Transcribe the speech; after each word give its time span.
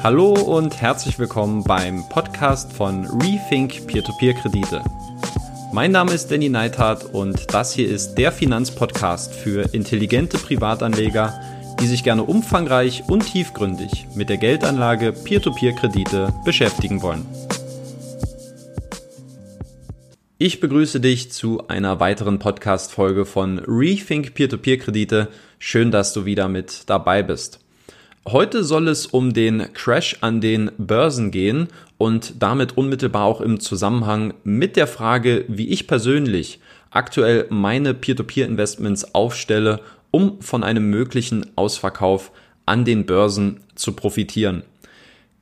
Hallo 0.00 0.32
und 0.32 0.80
herzlich 0.80 1.18
willkommen 1.18 1.64
beim 1.64 2.08
Podcast 2.08 2.72
von 2.72 3.04
Rethink 3.20 3.88
Peer-to-Peer-Kredite. 3.88 4.84
Mein 5.72 5.90
Name 5.90 6.12
ist 6.12 6.30
Danny 6.30 6.48
Neithardt 6.48 7.04
und 7.12 7.52
das 7.52 7.72
hier 7.72 7.88
ist 7.88 8.14
der 8.14 8.30
Finanzpodcast 8.30 9.34
für 9.34 9.74
intelligente 9.74 10.38
Privatanleger, 10.38 11.40
die 11.80 11.88
sich 11.88 12.04
gerne 12.04 12.22
umfangreich 12.22 13.02
und 13.08 13.26
tiefgründig 13.26 14.06
mit 14.14 14.28
der 14.28 14.36
Geldanlage 14.36 15.12
Peer-to-Peer-Kredite 15.12 16.32
beschäftigen 16.44 17.02
wollen. 17.02 17.26
Ich 20.38 20.60
begrüße 20.60 21.00
dich 21.00 21.32
zu 21.32 21.66
einer 21.66 21.98
weiteren 21.98 22.38
Podcast-Folge 22.38 23.26
von 23.26 23.58
Rethink 23.66 24.34
Peer-to-Peer-Kredite. 24.34 25.26
Schön, 25.58 25.90
dass 25.90 26.12
du 26.12 26.24
wieder 26.24 26.46
mit 26.46 26.84
dabei 26.86 27.24
bist. 27.24 27.58
Heute 28.32 28.62
soll 28.62 28.88
es 28.88 29.06
um 29.06 29.32
den 29.32 29.72
Crash 29.72 30.18
an 30.20 30.42
den 30.42 30.70
Börsen 30.76 31.30
gehen 31.30 31.68
und 31.96 32.42
damit 32.42 32.76
unmittelbar 32.76 33.24
auch 33.24 33.40
im 33.40 33.58
Zusammenhang 33.58 34.34
mit 34.44 34.76
der 34.76 34.86
Frage, 34.86 35.46
wie 35.48 35.70
ich 35.70 35.86
persönlich 35.86 36.60
aktuell 36.90 37.46
meine 37.48 37.94
Peer-to-Peer-Investments 37.94 39.14
aufstelle, 39.14 39.80
um 40.10 40.42
von 40.42 40.62
einem 40.62 40.90
möglichen 40.90 41.46
Ausverkauf 41.56 42.30
an 42.66 42.84
den 42.84 43.06
Börsen 43.06 43.60
zu 43.74 43.92
profitieren. 43.92 44.62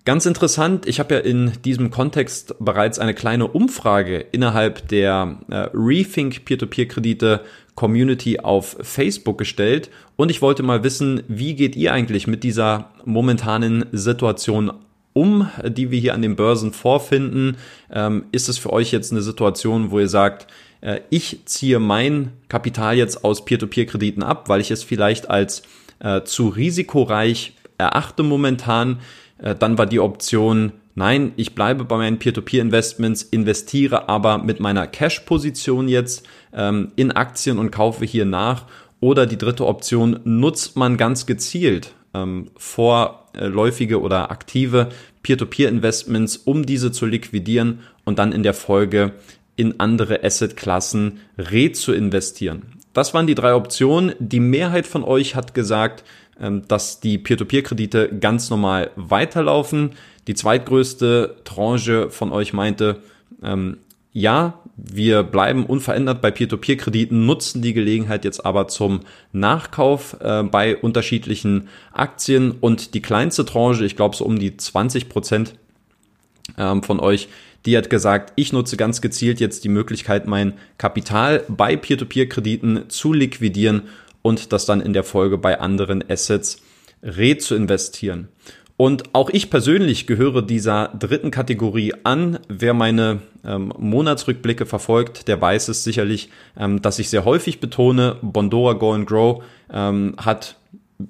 Ganz 0.05 0.25
interessant, 0.25 0.87
ich 0.87 1.01
habe 1.01 1.15
ja 1.15 1.21
in 1.21 1.55
diesem 1.65 1.91
Kontext 1.91 2.55
bereits 2.61 3.01
eine 3.01 3.15
kleine 3.15 3.49
Umfrage 3.49 4.19
innerhalb 4.31 4.87
der 4.87 5.41
äh, 5.49 5.71
Rethink 5.75 6.45
Peer-to-Peer-Kredite 6.45 7.41
Community 7.77 8.41
auf 8.41 8.77
Facebook 8.81 9.39
gestellt 9.39 9.91
und 10.17 10.31
ich 10.31 10.43
wollte 10.43 10.65
mal 10.65 10.83
wissen, 10.83 11.23
wie 11.29 11.55
geht 11.55 11.77
ihr 11.77 11.93
eigentlich 11.93 12.27
mit 12.27 12.43
dieser 12.43 12.91
momentanen 13.05 13.85
Situation 13.93 14.73
um, 15.13 15.49
die 15.65 15.91
wir 15.91 16.01
hier 16.01 16.15
an 16.15 16.23
den 16.23 16.37
Börsen 16.37 16.73
vorfinden? 16.73 17.57
Ähm, 17.91 18.25
ist 18.33 18.49
es 18.49 18.59
für 18.59 18.73
euch 18.73 18.91
jetzt 18.93 19.13
eine 19.13 19.23
Situation, 19.23 19.91
wo 19.91 20.01
ihr 20.01 20.09
sagt, 20.09 20.47
äh, 20.81 21.01
ich 21.11 21.41
ziehe 21.45 21.79
mein 21.79 22.33
Kapital 22.49 22.97
jetzt 22.97 23.25
aus 23.25 23.45
Peer-to-Peer-Krediten 23.45 24.23
ab, 24.23 24.49
weil 24.49 24.61
ich 24.61 24.71
es 24.71 24.83
vielleicht 24.83 25.31
als 25.31 25.63
äh, 26.01 26.23
zu 26.23 26.49
risikoreich 26.49 27.55
erachte 27.79 28.23
momentan? 28.23 28.99
Äh, 29.39 29.55
dann 29.55 29.79
war 29.79 29.87
die 29.87 30.01
Option, 30.01 30.73
nein, 30.97 31.33
ich 31.37 31.55
bleibe 31.55 31.85
bei 31.85 31.97
meinen 31.97 32.19
Peer-to-Peer-Investments, 32.19 33.23
investiere 33.23 34.09
aber 34.09 34.39
mit 34.39 34.59
meiner 34.59 34.89
Cash-Position 34.89 35.89
jetzt 35.89 36.27
ähm, 36.53 36.91
in 36.97 37.13
Aktien 37.13 37.59
und 37.59 37.71
kaufe 37.71 38.05
hier 38.05 38.25
nach. 38.25 38.65
Oder 38.99 39.27
die 39.27 39.39
dritte 39.39 39.67
Option, 39.67 40.19
nutzt 40.25 40.77
man 40.77 40.97
ganz 40.97 41.27
gezielt 41.27 41.95
ähm, 42.17 42.51
vorläufige 42.57 44.01
oder 44.01 44.31
aktive 44.31 44.89
Peer-to-Peer-Investments, 45.23 46.37
um 46.39 46.67
diese 46.67 46.93
zu 46.93 47.07
liquidieren 47.07 47.81
und 48.05 48.19
dann 48.19 48.33
in 48.33 48.43
der 48.43 48.55
Folge 48.55 49.13
in 49.57 49.81
andere 49.81 50.23
Asset-Klassen 50.23 51.21
re 51.39 51.73
zu 51.73 51.93
investieren. 51.93 52.63
Das 52.93 53.13
waren 53.13 53.27
die 53.27 53.35
drei 53.35 53.55
Optionen. 53.55 54.15
Die 54.19 54.41
Mehrheit 54.41 54.87
von 54.87 55.05
euch 55.05 55.35
hat 55.35 55.55
gesagt, 55.55 56.05
ähm, 56.41 56.63
dass 56.69 57.01
die 57.01 57.19
Peer-to-Peer-Kredite 57.19 58.11
ganz 58.21 58.51
normal 58.51 58.91
weiterlaufen. 58.97 59.91
Die 60.27 60.35
zweitgrößte 60.35 61.37
Tranche 61.45 62.11
von 62.11 62.33
euch 62.33 62.53
meinte, 62.53 63.01
ähm, 63.43 63.79
ja, 64.13 64.61
wir 64.77 65.23
bleiben 65.23 65.67
unverändert 65.67 66.21
bei 66.21 66.31
Peer-to-Peer-Krediten, 66.31 67.27
nutzen 67.27 67.63
die 67.63 67.75
Gelegenheit 67.75 68.25
jetzt 68.25 68.45
aber 68.45 68.69
zum 68.69 69.01
Nachkauf 69.33 70.17
äh, 70.21 70.43
bei 70.43 70.77
unterschiedlichen 70.77 71.69
Aktien 71.93 72.53
und 72.53 72.95
die 72.95 73.03
kleinste 73.03 73.45
Tranche, 73.45 73.85
ich 73.85 73.97
glaube 73.97 74.17
so 74.17 74.25
um 74.25 74.39
die 74.39 74.57
20 74.57 75.09
Prozent 75.09 75.55
ähm, 76.59 76.83
von 76.83 77.01
euch, 77.01 77.29
die 77.67 77.77
hat 77.77 77.91
gesagt, 77.91 78.33
ich 78.37 78.53
nutze 78.53 78.77
ganz 78.77 79.01
gezielt 79.01 79.41
jetzt 79.41 79.65
die 79.65 79.69
Möglichkeit, 79.69 80.27
mein 80.27 80.55
Kapital 80.79 81.45
bei 81.49 81.77
Peer-to-Peer-Krediten 81.77 82.89
zu 82.89 83.13
liquidieren 83.13 83.83
und 84.23 84.53
das 84.53 84.67
dann 84.67 84.81
in 84.81 84.93
der 84.93 85.05
Folge 85.05 85.37
bei 85.37 85.61
anderen 85.61 86.09
Assets 86.09 86.63
re 87.03 87.39
zu 87.39 87.55
investieren. 87.55 88.29
Und 88.77 89.15
auch 89.15 89.31
ich 89.31 89.49
persönlich 89.49 90.07
gehöre 90.07 90.43
dieser 90.43 90.89
dritten 90.89 91.31
Kategorie 91.31 91.95
an. 92.05 92.39
Wer 92.49 92.75
meine 92.75 93.21
ähm, 93.45 93.73
Monatsrückblicke 93.79 94.67
verfolgt, 94.67 95.29
der 95.29 95.41
weiß 95.41 95.69
es 95.69 95.83
sicherlich, 95.83 96.29
ähm, 96.59 96.83
dass 96.83 96.99
ich 96.99 97.09
sehr 97.09 97.25
häufig 97.25 97.61
betone, 97.61 98.17
Bondora 98.21 98.75
Go 98.75 98.93
and 98.93 99.07
Grow 99.07 99.43
ähm, 99.73 100.15
hat 100.19 100.57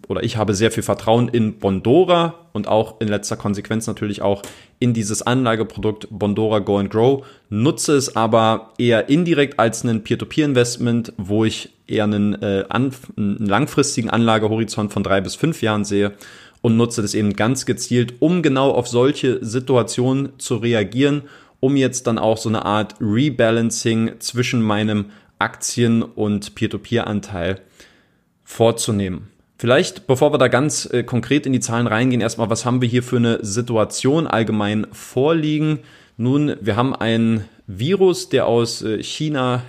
oder 0.08 0.24
ich 0.24 0.36
habe 0.36 0.54
sehr 0.54 0.72
viel 0.72 0.82
Vertrauen 0.82 1.28
in 1.28 1.58
Bondora 1.58 2.34
und 2.52 2.66
auch 2.66 3.00
in 3.00 3.08
letzter 3.08 3.36
Konsequenz 3.36 3.86
natürlich 3.86 4.20
auch 4.20 4.42
in 4.80 4.94
dieses 4.94 5.22
Anlageprodukt 5.22 6.08
Bondora 6.10 6.58
Go 6.58 6.78
and 6.78 6.90
Grow, 6.90 7.24
nutze 7.50 7.94
es 7.94 8.16
aber 8.16 8.72
eher 8.78 9.08
indirekt 9.08 9.58
als 9.60 9.84
einen 9.84 10.02
Peer-to-Peer-Investment, 10.02 11.12
wo 11.18 11.44
ich 11.44 11.70
eher 11.86 12.04
einen, 12.04 12.40
äh, 12.42 12.64
einen 12.68 12.92
langfristigen 13.38 14.10
Anlagehorizont 14.10 14.92
von 14.92 15.04
drei 15.04 15.20
bis 15.20 15.36
fünf 15.36 15.62
Jahren 15.62 15.84
sehe 15.84 16.12
und 16.62 16.76
nutze 16.76 17.02
das 17.02 17.14
eben 17.14 17.34
ganz 17.34 17.66
gezielt, 17.66 18.14
um 18.20 18.42
genau 18.42 18.70
auf 18.70 18.88
solche 18.88 19.44
Situationen 19.44 20.38
zu 20.38 20.56
reagieren, 20.56 21.22
um 21.60 21.76
jetzt 21.76 22.06
dann 22.06 22.18
auch 22.18 22.36
so 22.36 22.48
eine 22.48 22.64
Art 22.64 22.94
Rebalancing 23.00 24.12
zwischen 24.18 24.62
meinem 24.62 25.06
Aktien- 25.38 26.02
und 26.02 26.54
Peer-to-Peer-Anteil 26.54 27.60
vorzunehmen. 28.44 29.28
Vielleicht, 29.58 30.06
bevor 30.06 30.32
wir 30.32 30.38
da 30.38 30.48
ganz 30.48 30.86
äh, 30.92 31.02
konkret 31.02 31.46
in 31.46 31.52
die 31.52 31.60
Zahlen 31.60 31.86
reingehen, 31.86 32.20
erstmal, 32.20 32.50
was 32.50 32.64
haben 32.64 32.82
wir 32.82 32.88
hier 32.88 33.02
für 33.02 33.16
eine 33.16 33.38
Situation 33.42 34.26
allgemein 34.26 34.86
vorliegen? 34.92 35.78
Nun, 36.18 36.56
wir 36.60 36.76
haben 36.76 36.94
ein 36.94 37.44
Virus, 37.66 38.28
der 38.28 38.46
aus 38.46 38.82
äh, 38.82 39.02
China 39.02 39.62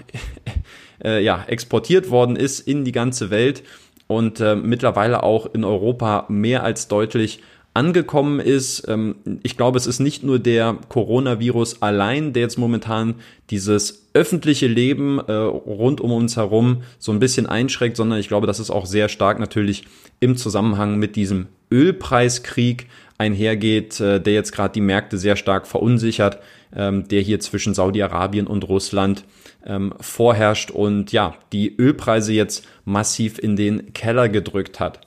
äh, 1.03 1.24
ja, 1.24 1.44
exportiert 1.47 2.09
worden 2.09 2.36
ist 2.36 2.59
in 2.59 2.84
die 2.84 2.92
ganze 2.92 3.30
Welt 3.30 3.64
und 4.07 4.40
äh, 4.40 4.56
mittlerweile 4.56 5.23
auch 5.23 5.53
in 5.53 5.63
Europa 5.63 6.25
mehr 6.29 6.63
als 6.63 6.88
deutlich 6.88 7.41
angekommen 7.78 8.40
ist. 8.40 8.88
Ähm, 8.88 9.16
ich 9.44 9.56
glaube, 9.56 9.78
es 9.78 9.85
ist 9.85 10.00
nicht 10.00 10.23
nur 10.23 10.40
der 10.40 10.78
Coronavirus 10.90 11.81
allein, 11.84 12.34
der 12.34 12.41
jetzt 12.41 12.57
momentan 12.57 13.16
dieses 13.51 14.07
öffentliche 14.13 14.66
Leben 14.66 15.19
äh, 15.19 15.31
rund 15.31 16.01
um 16.01 16.12
uns 16.12 16.38
herum 16.38 16.81
so 16.97 17.12
ein 17.12 17.19
bisschen 17.19 17.46
einschränkt, 17.46 17.96
sondern 17.96 18.19
ich 18.19 18.29
glaube, 18.29 18.47
dass 18.47 18.57
es 18.57 18.72
auch 18.72 18.88
sehr 18.88 19.09
stark 19.09 19.40
natürlich 19.40 19.84
im 20.19 20.38
Zusammenhang 20.38 20.97
mit 20.97 21.16
diesem 21.16 21.47
Ölpreiskrieg 21.72 22.88
einhergeht, 23.19 24.00
äh, 24.00 24.19
der 24.19 24.34
jetzt 24.34 24.53
gerade 24.53 24.73
die 24.73 24.81
Märkte 24.81 25.19
sehr 25.19 25.35
stark 25.35 25.67
verunsichert, 25.67 26.40
ähm, 26.75 27.07
der 27.07 27.22
hier 27.22 27.40
zwischen 27.40 27.75
Saudi-Arabien 27.75 28.47
und 28.47 28.67
Russland 28.67 29.23
ähm, 29.67 29.94
vorherrscht 30.00 30.72
und 30.72 31.11
ja, 31.11 31.35
die 31.51 31.75
Ölpreise 31.78 32.33
jetzt 32.33 32.66
massiv 32.85 33.38
in 33.38 33.55
den 33.55 33.94
Keller 33.94 34.29
gedrückt 34.29 34.79
hat. 34.79 35.01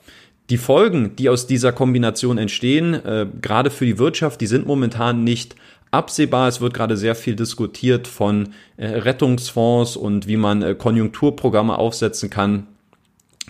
Die 0.50 0.58
Folgen, 0.58 1.16
die 1.16 1.28
aus 1.28 1.46
dieser 1.46 1.72
Kombination 1.72 2.38
entstehen, 2.38 2.94
äh, 2.94 3.26
gerade 3.40 3.70
für 3.70 3.86
die 3.86 3.98
Wirtschaft, 3.98 4.40
die 4.40 4.46
sind 4.46 4.66
momentan 4.66 5.24
nicht 5.24 5.56
absehbar. 5.90 6.48
Es 6.48 6.60
wird 6.60 6.74
gerade 6.74 6.96
sehr 6.96 7.14
viel 7.14 7.36
diskutiert 7.36 8.06
von 8.06 8.50
äh, 8.76 8.86
Rettungsfonds 8.86 9.96
und 9.96 10.26
wie 10.26 10.36
man 10.36 10.62
äh, 10.62 10.74
Konjunkturprogramme 10.74 11.76
aufsetzen 11.76 12.30
kann, 12.30 12.66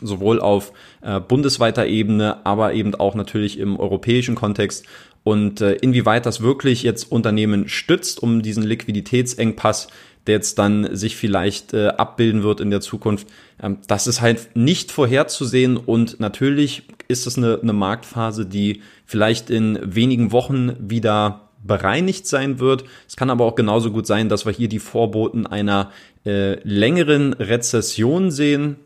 sowohl 0.03 0.41
auf 0.41 0.73
äh, 1.03 1.21
bundesweiter 1.21 1.87
Ebene, 1.87 2.45
aber 2.45 2.75
eben 2.75 2.95
auch 2.95 3.15
natürlich 3.15 3.59
im 3.59 3.79
europäischen 3.79 4.35
Kontext. 4.35 4.87
Und 5.23 5.61
äh, 5.61 5.73
inwieweit 5.75 6.25
das 6.25 6.41
wirklich 6.41 6.83
jetzt 6.83 7.11
Unternehmen 7.13 7.69
stützt, 7.69 8.23
um 8.23 8.41
diesen 8.43 8.63
Liquiditätsengpass 8.63 9.89
der 10.27 10.37
jetzt 10.37 10.59
dann 10.59 10.95
sich 10.95 11.17
vielleicht 11.17 11.73
äh, 11.75 11.89
abbilden 11.89 12.43
wird 12.43 12.61
in 12.61 12.71
der 12.71 12.81
Zukunft. 12.81 13.27
Ähm, 13.63 13.79
das 13.87 14.07
ist 14.07 14.21
halt 14.21 14.51
nicht 14.55 14.93
vorherzusehen 14.93 15.77
und 15.77 16.21
natürlich 16.21 16.83
ist 17.09 17.27
es 17.27 17.37
eine, 17.39 17.59
eine 17.61 17.73
Marktphase, 17.73 18.47
die 18.47 18.83
vielleicht 19.07 19.51
in 19.51 19.79
wenigen 19.83 20.33
Wochen 20.33 20.77
wieder 20.79 21.49
bereinigt 21.63 22.27
sein 22.27 22.59
wird. 22.59 22.85
Es 23.09 23.17
kann 23.17 23.31
aber 23.31 23.45
auch 23.45 23.55
genauso 23.55 23.91
gut 23.91 24.07
sein, 24.07 24.29
dass 24.29 24.47
wir 24.47 24.53
hier 24.53 24.69
die 24.69 24.79
Vorboten 24.79 25.47
einer 25.47 25.91
äh, 26.25 26.55
längeren 26.67 27.33
Rezession 27.35 28.31
sehen. 28.31 28.77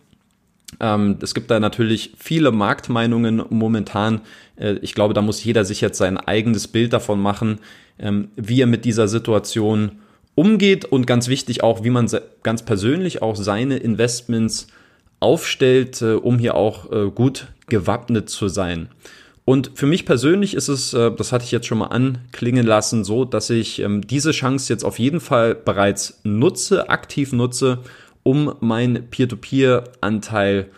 Ähm, 0.81 1.19
es 1.21 1.35
gibt 1.35 1.51
da 1.51 1.61
natürlich 1.61 2.15
viele 2.19 2.51
Marktmeinungen 2.51 3.43
momentan. 3.51 4.23
Äh, 4.57 4.75
ich 4.83 4.95
glaube, 4.95 5.15
da 5.15 5.23
muss 5.23 5.45
jeder 5.45 5.65
sich 5.65 5.81
jetzt 5.81 5.99
sein 5.99 6.17
eigenes 6.17 6.69
Bild 6.69 6.93
davon 6.93 7.21
machen, 7.21 7.59
ähm, 7.99 8.29
wie 8.37 8.61
er 8.61 8.67
mit 8.67 8.85
dieser 8.85 9.09
Situation 9.09 9.93
umgeht 10.35 10.85
und 10.85 11.07
ganz 11.07 11.29
wichtig 11.29 11.63
auch, 11.63 11.85
wie 11.85 11.91
man 11.91 12.09
ganz 12.43 12.65
persönlich 12.65 13.23
auch 13.23 13.37
seine 13.37 13.77
Investments 13.77 14.67
aufstellt, 15.21 16.03
äh, 16.03 16.15
um 16.15 16.39
hier 16.39 16.55
auch 16.55 16.91
äh, 16.93 17.11
gut 17.11 17.49
gewappnet 17.67 18.29
zu 18.29 18.49
sein. 18.49 18.89
Und 19.47 19.73
für 19.75 19.87
mich 19.87 20.07
persönlich 20.07 20.55
ist 20.55 20.69
es, 20.69 20.95
äh, 20.95 21.11
das 21.11 21.33
hatte 21.33 21.45
ich 21.45 21.51
jetzt 21.51 21.67
schon 21.67 21.79
mal 21.79 21.87
anklingen 21.87 22.67
lassen, 22.67 23.05
so, 23.05 23.25
dass 23.25 23.51
ich 23.51 23.81
ähm, 23.81 24.07
diese 24.07 24.33
Chance 24.33 24.73
jetzt 24.73 24.85
auf 24.85 24.99
jeden 24.99 25.21
Fall 25.21 25.55
bereits 25.55 26.21
nutze, 26.25 26.89
aktiv 26.89 27.33
nutze, 27.33 27.79
um 28.23 28.55
meinen 28.61 29.11
Peer-to-Peer-Anteil 29.11 30.69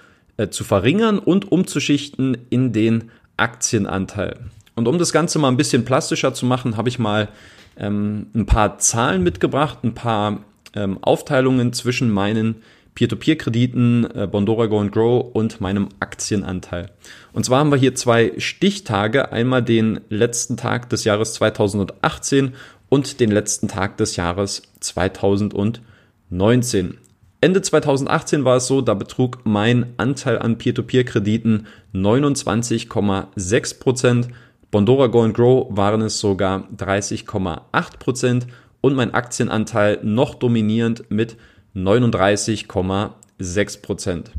zu 0.50 0.64
verringern 0.64 1.19
und 1.19 1.50
umzuschichten 1.50 2.37
in 2.50 2.75
den 2.75 3.11
Aktienanteil. 3.38 4.37
Und 4.75 4.87
um 4.87 4.99
das 4.99 5.12
Ganze 5.12 5.38
mal 5.38 5.49
ein 5.49 5.56
bisschen 5.56 5.87
plastischer 5.87 6.35
zu 6.35 6.44
machen, 6.44 6.76
habe 6.76 6.91
ich 6.91 6.99
mal 6.99 7.29
ähm, 7.76 8.28
ein 8.34 8.46
paar 8.46 8.78
Zahlen 8.78 9.23
mitgebracht, 9.23 9.78
ein 9.82 9.94
paar 9.94 10.44
ähm, 10.75 10.99
Aufteilungen 11.02 11.73
zwischen 11.73 12.11
meinen 12.11 12.56
Peer-to-Peer-Krediten, 12.96 14.08
äh, 14.14 14.26
Bondora 14.26 14.67
Go 14.67 14.81
and 14.81 14.90
Grow 14.90 15.25
und 15.32 15.61
meinem 15.61 15.90
Aktienanteil. 16.00 16.90
Und 17.32 17.44
zwar 17.44 17.61
haben 17.61 17.70
wir 17.70 17.76
hier 17.76 17.94
zwei 17.94 18.32
Stichtage, 18.38 19.31
einmal 19.31 19.62
den 19.62 20.00
letzten 20.08 20.56
Tag 20.56 20.88
des 20.88 21.05
Jahres 21.05 21.34
2018 21.34 22.55
und 22.88 23.20
den 23.20 23.31
letzten 23.31 23.69
Tag 23.69 23.99
des 23.99 24.17
Jahres 24.17 24.62
2019. 24.81 26.99
Ende 27.43 27.61
2018 27.61 28.44
war 28.44 28.56
es 28.56 28.67
so, 28.67 28.81
da 28.81 28.94
betrug 28.94 29.40
mein 29.44 29.93
Anteil 29.99 30.38
an 30.38 30.56
Peer-to-Peer-Krediten 30.58 31.67
29,6 31.94 33.78
Prozent. 33.78 34.28
Bondora 34.70 35.06
Go 35.06 35.30
Grow 35.32 35.68
waren 35.70 36.02
es 36.02 36.18
sogar 36.18 36.68
30,8 36.76 37.98
Prozent 37.98 38.46
und 38.80 38.94
mein 38.94 39.14
Aktienanteil 39.14 40.00
noch 40.02 40.34
dominierend 40.34 41.10
mit 41.10 41.36
39,6 41.74 43.82
Prozent. 43.82 44.32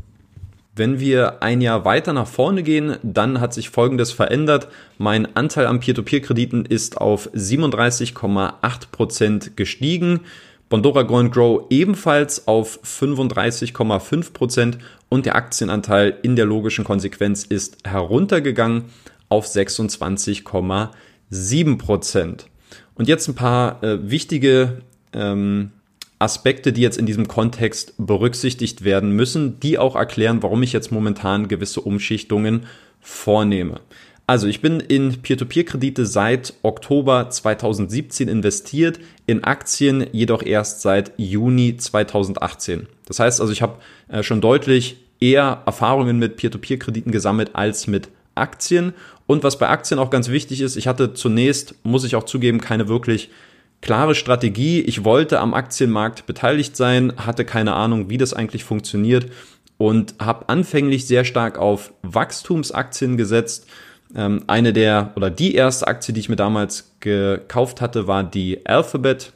Wenn 0.74 1.00
wir 1.00 1.42
ein 1.42 1.60
Jahr 1.60 1.84
weiter 1.84 2.12
nach 2.12 2.28
vorne 2.28 2.62
gehen, 2.62 2.96
dann 3.02 3.40
hat 3.40 3.52
sich 3.52 3.70
Folgendes 3.70 4.12
verändert. 4.12 4.68
Mein 4.96 5.34
Anteil 5.34 5.66
an 5.66 5.80
Peer-to-Peer-Krediten 5.80 6.64
ist 6.64 6.98
auf 6.98 7.32
37,8 7.32 8.52
Prozent 8.92 9.56
gestiegen. 9.56 10.20
Bondora 10.68 11.02
Go 11.02 11.28
Grow 11.30 11.64
ebenfalls 11.70 12.46
auf 12.46 12.78
35,5 12.84 14.32
Prozent 14.32 14.78
und 15.08 15.26
der 15.26 15.34
Aktienanteil 15.34 16.16
in 16.22 16.36
der 16.36 16.44
logischen 16.44 16.84
Konsequenz 16.84 17.42
ist 17.42 17.78
heruntergegangen 17.84 18.84
auf 19.28 19.46
26,7 19.46 21.78
Prozent. 21.78 22.46
Und 22.94 23.08
jetzt 23.08 23.28
ein 23.28 23.34
paar 23.34 23.82
äh, 23.82 24.10
wichtige 24.10 24.82
ähm, 25.12 25.72
Aspekte, 26.18 26.72
die 26.72 26.80
jetzt 26.80 26.98
in 26.98 27.06
diesem 27.06 27.28
Kontext 27.28 27.94
berücksichtigt 27.96 28.84
werden 28.84 29.12
müssen, 29.12 29.60
die 29.60 29.78
auch 29.78 29.94
erklären, 29.94 30.42
warum 30.42 30.62
ich 30.62 30.72
jetzt 30.72 30.90
momentan 30.90 31.48
gewisse 31.48 31.80
Umschichtungen 31.80 32.66
vornehme. 33.00 33.80
Also 34.26 34.46
ich 34.46 34.60
bin 34.60 34.80
in 34.80 35.22
Peer-to-Peer-Kredite 35.22 36.04
seit 36.04 36.52
Oktober 36.62 37.30
2017 37.30 38.28
investiert, 38.28 38.98
in 39.26 39.44
Aktien 39.44 40.06
jedoch 40.12 40.42
erst 40.42 40.82
seit 40.82 41.12
Juni 41.16 41.78
2018. 41.78 42.88
Das 43.06 43.20
heißt 43.20 43.40
also, 43.40 43.52
ich 43.52 43.62
habe 43.62 43.78
äh, 44.08 44.22
schon 44.22 44.42
deutlich 44.42 44.96
eher 45.18 45.62
Erfahrungen 45.64 46.18
mit 46.18 46.36
Peer-to-Peer-Krediten 46.36 47.10
gesammelt 47.10 47.54
als 47.54 47.86
mit 47.86 48.10
Aktien. 48.38 48.94
Und 49.26 49.44
was 49.44 49.58
bei 49.58 49.68
Aktien 49.68 50.00
auch 50.00 50.10
ganz 50.10 50.28
wichtig 50.28 50.60
ist, 50.60 50.76
ich 50.76 50.88
hatte 50.88 51.14
zunächst, 51.14 51.74
muss 51.82 52.04
ich 52.04 52.16
auch 52.16 52.24
zugeben, 52.24 52.60
keine 52.60 52.88
wirklich 52.88 53.30
klare 53.80 54.14
Strategie. 54.14 54.80
Ich 54.80 55.04
wollte 55.04 55.40
am 55.40 55.54
Aktienmarkt 55.54 56.26
beteiligt 56.26 56.76
sein, 56.76 57.12
hatte 57.16 57.44
keine 57.44 57.74
Ahnung, 57.74 58.10
wie 58.10 58.18
das 58.18 58.32
eigentlich 58.32 58.64
funktioniert 58.64 59.26
und 59.76 60.14
habe 60.18 60.48
anfänglich 60.48 61.06
sehr 61.06 61.24
stark 61.24 61.58
auf 61.58 61.92
Wachstumsaktien 62.02 63.16
gesetzt 63.16 63.66
ähm, 64.14 64.44
eine 64.46 64.72
der 64.72 65.12
oder 65.16 65.30
die 65.30 65.54
erste 65.54 65.86
Aktie, 65.86 66.14
die 66.14 66.20
ich 66.20 66.28
mir 66.28 66.36
damals 66.36 66.92
gekauft 67.00 67.80
hatte, 67.80 68.06
war 68.06 68.24
die 68.24 68.64
Alphabet, 68.64 69.32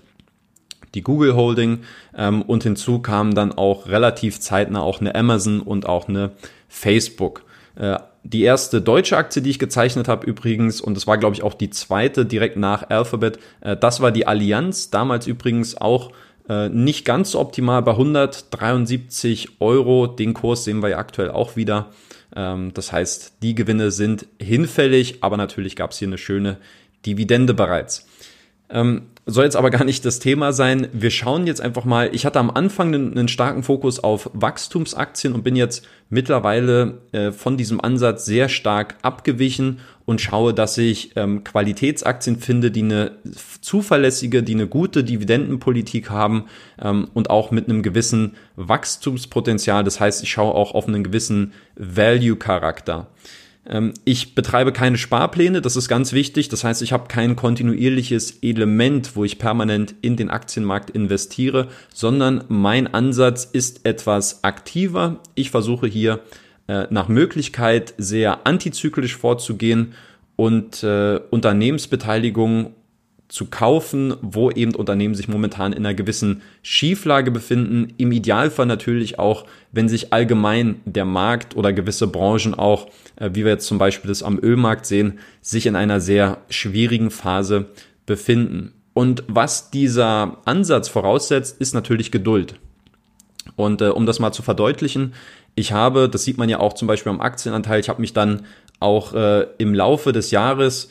die 0.95 1.03
Google 1.03 1.35
Holding. 1.35 1.81
Ähm, 2.17 2.43
und 2.43 2.63
hinzu 2.63 3.01
kamen 3.01 3.35
dann 3.35 3.53
auch 3.53 3.87
relativ 3.87 4.41
zeitnah 4.41 4.81
auch 4.81 5.01
eine 5.01 5.15
Amazon 5.15 5.61
und 5.61 5.87
auch 5.87 6.09
eine 6.09 6.33
Facebook. 6.69 7.45
Äh, 7.77 7.99
die 8.25 8.43
erste 8.43 8.81
deutsche 8.81 9.17
Aktie, 9.17 9.43
die 9.43 9.51
ich 9.51 9.59
gezeichnet 9.59 10.09
habe 10.09 10.27
übrigens, 10.27 10.81
und 10.81 10.97
das 10.97 11.07
war, 11.07 11.19
glaube 11.19 11.35
ich, 11.35 11.43
auch 11.43 11.55
die 11.55 11.71
zweite 11.71 12.25
direkt 12.25 12.57
nach 12.57 12.89
Alphabet, 12.91 13.39
äh, 13.61 13.77
das 13.77 14.01
war 14.01 14.13
die 14.13 14.27
Allianz, 14.27 14.91
damals 14.91 15.27
übrigens 15.27 15.77
auch 15.77 16.13
äh, 16.49 16.69
nicht 16.69 17.05
ganz 17.05 17.33
so 17.33 17.41
optimal 17.41 17.83
bei 17.83 17.93
173 17.93 19.61
Euro. 19.61 20.07
Den 20.07 20.35
Kurs 20.35 20.65
sehen 20.65 20.83
wir 20.83 20.91
ja 20.91 20.99
aktuell 20.99 21.31
auch 21.31 21.57
wieder. 21.57 21.91
Ähm, 22.35 22.73
das 22.75 22.93
heißt, 22.93 23.35
die 23.43 23.55
Gewinne 23.55 23.91
sind 23.91 24.27
hinfällig, 24.41 25.19
aber 25.23 25.37
natürlich 25.37 25.77
gab 25.77 25.93
es 25.93 25.99
hier 25.99 26.09
eine 26.09 26.19
schöne 26.19 26.59
Dividende 27.07 27.55
bereits. 27.55 28.07
Ähm, 28.73 29.03
soll 29.25 29.45
jetzt 29.45 29.57
aber 29.57 29.71
gar 29.71 29.85
nicht 29.85 30.05
das 30.05 30.19
Thema 30.19 30.53
sein. 30.53 30.89
Wir 30.93 31.11
schauen 31.11 31.47
jetzt 31.47 31.61
einfach 31.61 31.85
mal. 31.85 32.11
Ich 32.13 32.27
hatte 32.27 32.41
am 32.41 32.51
Anfang 32.51 32.89
einen, 32.89 33.17
einen 33.17 33.29
starken 33.29 33.63
Fokus 33.63 34.01
auf 34.01 34.29
Wachstumsaktien 34.33 35.33
und 35.33 35.45
bin 35.45 35.55
jetzt 35.55 35.87
mittlerweile 36.11 36.99
äh, 37.13 37.31
von 37.31 37.57
diesem 37.57 37.81
Ansatz 37.81 38.25
sehr 38.25 38.49
stark 38.49 38.97
abgewichen 39.03 39.79
und 40.07 40.21
schaue, 40.21 40.53
dass 40.53 40.77
ich 40.77 41.13
ähm, 41.15 41.45
Qualitätsaktien 41.45 42.41
finde, 42.41 42.73
die 42.73 42.83
eine 42.83 43.13
zuverlässige, 43.61 44.43
die 44.43 44.55
eine 44.55 44.67
gute 44.67 45.05
Dividendenpolitik 45.05 46.11
haben 46.11 46.47
ähm, 46.81 47.09
und 47.15 47.31
auch 47.31 47.53
mit 47.53 47.69
einem 47.69 47.85
gewissen 47.85 48.35
Wachstumspotenzial. 48.57 49.85
Das 49.85 50.01
heißt, 50.01 50.25
ich 50.25 50.31
schaue 50.31 50.55
auch 50.55 50.75
auf 50.75 50.89
einen 50.89 51.05
gewissen 51.05 51.53
Value-Charakter. 51.77 53.07
Ähm, 53.67 53.95
ich 54.05 54.35
betreibe 54.35 54.73
keine 54.73 54.99
Sparpläne, 54.99 55.63
das 55.63 55.77
ist 55.77 55.89
ganz 55.89 56.13
wichtig. 56.13 56.49
Das 56.49 56.65
heißt, 56.65 56.83
ich 56.83 56.93
habe 56.93 57.09
kein 57.09 57.37
kontinuierliches 57.37 58.39
Element, 58.43 59.15
wo 59.17 59.25
ich 59.25 59.39
permanent 59.39 59.95
in 60.03 60.17
den 60.17 60.31
Aktienmarkt 60.31 60.91
investiere, 60.91 61.69
sondern 61.95 62.45
mein 62.49 62.93
Ansatz 62.93 63.45
ist 63.45 63.87
etwas 63.87 64.45
aktiver. 64.45 65.21
Ich 65.35 65.51
versuche 65.51 65.87
hier 65.87 66.21
äh, 66.67 66.87
nach 66.91 67.09
Möglichkeit 67.09 67.95
sehr 67.99 68.47
antizyklisch 68.47 69.17
vorzugehen 69.17 69.95
und 70.37 70.83
äh, 70.83 71.21
Unternehmensbeteiligung 71.31 72.75
zu 73.33 73.47
kaufen, 73.47 74.15
wo 74.21 74.51
eben 74.51 74.75
Unternehmen 74.75 75.15
sich 75.15 75.27
momentan 75.27 75.73
in 75.73 75.87
einer 75.87 75.95
gewissen 75.95 76.43
Schieflage 76.61 77.31
befinden. 77.31 77.95
Im 77.97 78.13
Idealfall 78.13 78.67
natürlich 78.67 79.19
auch, 79.19 79.47
wenn 79.73 79.89
sich 79.89 80.13
allgemein 80.13 80.81
der 80.85 81.07
Markt 81.07 81.57
oder 81.57 81.73
gewisse 81.73 82.09
Branchen 82.09 82.53
auch, 82.53 82.89
äh, 83.17 83.31
wie 83.33 83.47
wir 83.47 83.53
jetzt 83.53 83.67
zum 83.67 83.79
Beispiel 83.79 84.09
das 84.09 84.23
am 84.23 84.39
Ölmarkt 84.39 84.85
sehen, 84.85 85.19
sich 85.41 85.65
in 85.65 85.77
einer 85.77 85.99
sehr 85.99 86.43
schwierigen 86.51 87.11
Phase 87.11 87.71
befinden. 88.05 88.73
Und 88.93 89.25
was 89.29 89.71
dieser 89.71 90.37
Ansatz 90.45 90.89
voraussetzt, 90.89 91.59
ist 91.59 91.73
natürlich 91.73 92.11
Geduld. 92.11 92.57
Und 93.57 93.81
äh, 93.81 93.89
um 93.89 94.05
das 94.05 94.19
mal 94.19 94.33
zu 94.33 94.43
verdeutlichen, 94.43 95.15
ich 95.55 95.73
habe, 95.73 96.11
das 96.11 96.25
sieht 96.25 96.37
man 96.37 96.51
ja 96.51 96.61
auch 96.61 96.75
zum 96.75 96.87
Beispiel 96.87 97.11
am 97.11 97.23
Aktienanteil, 97.23 97.81
ich 97.81 97.89
habe 97.89 98.03
mich 98.03 98.13
dann 98.13 98.45
auch 98.79 99.15
äh, 99.15 99.47
im 99.57 99.73
Laufe 99.73 100.13
des 100.13 100.33
Jahres 100.33 100.91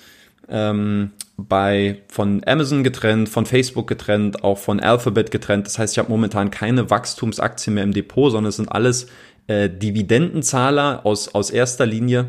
ähm, 0.51 1.11
bei 1.37 2.01
von 2.07 2.43
Amazon 2.45 2.83
getrennt, 2.83 3.29
von 3.29 3.45
Facebook 3.45 3.87
getrennt, 3.87 4.43
auch 4.43 4.57
von 4.57 4.79
Alphabet 4.79 5.31
getrennt. 5.31 5.65
Das 5.65 5.79
heißt, 5.79 5.93
ich 5.93 5.99
habe 5.99 6.09
momentan 6.09 6.51
keine 6.51 6.89
Wachstumsaktien 6.89 7.73
mehr 7.73 7.83
im 7.83 7.93
Depot, 7.93 8.31
sondern 8.31 8.49
es 8.49 8.57
sind 8.57 8.71
alles 8.71 9.07
äh, 9.47 9.69
Dividendenzahler 9.69 11.05
aus, 11.05 11.33
aus 11.33 11.49
erster 11.49 11.85
Linie. 11.85 12.27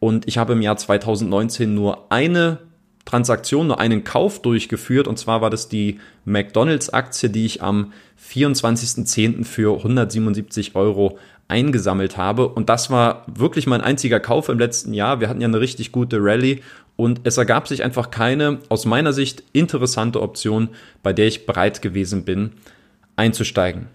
Und 0.00 0.26
ich 0.28 0.38
habe 0.38 0.54
im 0.54 0.62
Jahr 0.62 0.76
2019 0.76 1.74
nur 1.74 2.10
eine 2.10 2.58
Transaktion, 3.04 3.66
nur 3.66 3.80
einen 3.80 4.04
Kauf 4.04 4.40
durchgeführt. 4.40 5.08
Und 5.08 5.18
zwar 5.18 5.40
war 5.40 5.50
das 5.50 5.68
die 5.68 5.98
McDonalds-Aktie, 6.24 7.30
die 7.30 7.46
ich 7.46 7.62
am 7.62 7.92
24.10. 8.30 9.44
für 9.44 9.76
177 9.76 10.74
Euro 10.74 11.18
eingesammelt 11.48 12.16
habe. 12.16 12.48
Und 12.48 12.68
das 12.68 12.90
war 12.90 13.24
wirklich 13.26 13.66
mein 13.66 13.82
einziger 13.82 14.20
Kauf 14.20 14.48
im 14.48 14.58
letzten 14.58 14.94
Jahr. 14.94 15.20
Wir 15.20 15.28
hatten 15.28 15.40
ja 15.40 15.48
eine 15.48 15.60
richtig 15.60 15.92
gute 15.92 16.18
Rallye 16.20 16.60
und 16.96 17.22
es 17.24 17.36
ergab 17.36 17.68
sich 17.68 17.82
einfach 17.82 18.10
keine, 18.10 18.58
aus 18.68 18.84
meiner 18.84 19.12
Sicht, 19.12 19.42
interessante 19.52 20.22
Option, 20.22 20.68
bei 21.02 21.12
der 21.12 21.26
ich 21.26 21.46
bereit 21.46 21.82
gewesen 21.82 22.24
bin, 22.24 22.52
einzusteigen. 23.16 23.88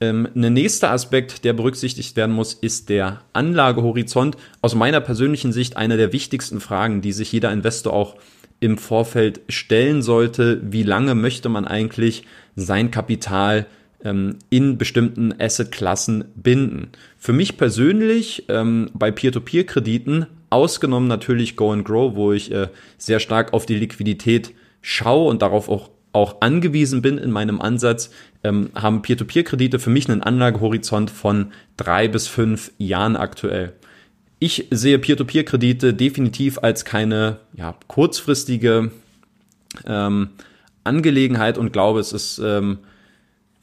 Ähm, 0.00 0.28
ein 0.34 0.52
nächster 0.52 0.90
Aspekt, 0.90 1.44
der 1.44 1.52
berücksichtigt 1.52 2.16
werden 2.16 2.34
muss, 2.34 2.54
ist 2.54 2.88
der 2.88 3.20
Anlagehorizont. 3.32 4.36
Aus 4.62 4.74
meiner 4.74 5.00
persönlichen 5.00 5.52
Sicht 5.52 5.76
eine 5.76 5.96
der 5.96 6.12
wichtigsten 6.12 6.60
Fragen, 6.60 7.02
die 7.02 7.12
sich 7.12 7.32
jeder 7.32 7.52
Investor 7.52 7.92
auch 7.92 8.16
im 8.60 8.78
Vorfeld 8.78 9.40
stellen 9.48 10.02
sollte. 10.02 10.60
Wie 10.62 10.82
lange 10.82 11.14
möchte 11.14 11.48
man 11.48 11.66
eigentlich 11.66 12.24
sein 12.56 12.90
Kapital 12.90 13.66
ähm, 14.02 14.36
in 14.48 14.78
bestimmten 14.78 15.34
Assetklassen 15.38 16.24
binden? 16.34 16.88
Für 17.18 17.32
mich 17.32 17.58
persönlich 17.58 18.44
ähm, 18.48 18.90
bei 18.94 19.10
Peer-to-Peer-Krediten 19.10 20.26
Ausgenommen 20.50 21.08
natürlich 21.08 21.56
Go 21.56 21.72
and 21.72 21.84
Grow, 21.84 22.14
wo 22.14 22.32
ich 22.32 22.52
äh, 22.52 22.68
sehr 22.98 23.20
stark 23.20 23.52
auf 23.52 23.66
die 23.66 23.76
Liquidität 23.76 24.52
schaue 24.82 25.30
und 25.30 25.42
darauf 25.42 25.68
auch, 25.68 25.90
auch 26.12 26.40
angewiesen 26.40 27.02
bin 27.02 27.18
in 27.18 27.30
meinem 27.30 27.60
Ansatz, 27.60 28.10
ähm, 28.42 28.70
haben 28.74 29.02
Peer-to-Peer-Kredite 29.02 29.78
für 29.78 29.90
mich 29.90 30.08
einen 30.08 30.22
Anlagehorizont 30.22 31.10
von 31.10 31.52
drei 31.76 32.08
bis 32.08 32.26
fünf 32.26 32.72
Jahren 32.78 33.16
aktuell. 33.16 33.74
Ich 34.38 34.66
sehe 34.70 34.98
Peer-to-Peer-Kredite 34.98 35.94
definitiv 35.94 36.58
als 36.58 36.84
keine 36.84 37.38
ja, 37.52 37.74
kurzfristige 37.86 38.90
ähm, 39.86 40.30
Angelegenheit 40.82 41.58
und 41.58 41.72
glaube, 41.72 42.00
es 42.00 42.12
ist 42.12 42.38
ähm, 42.38 42.78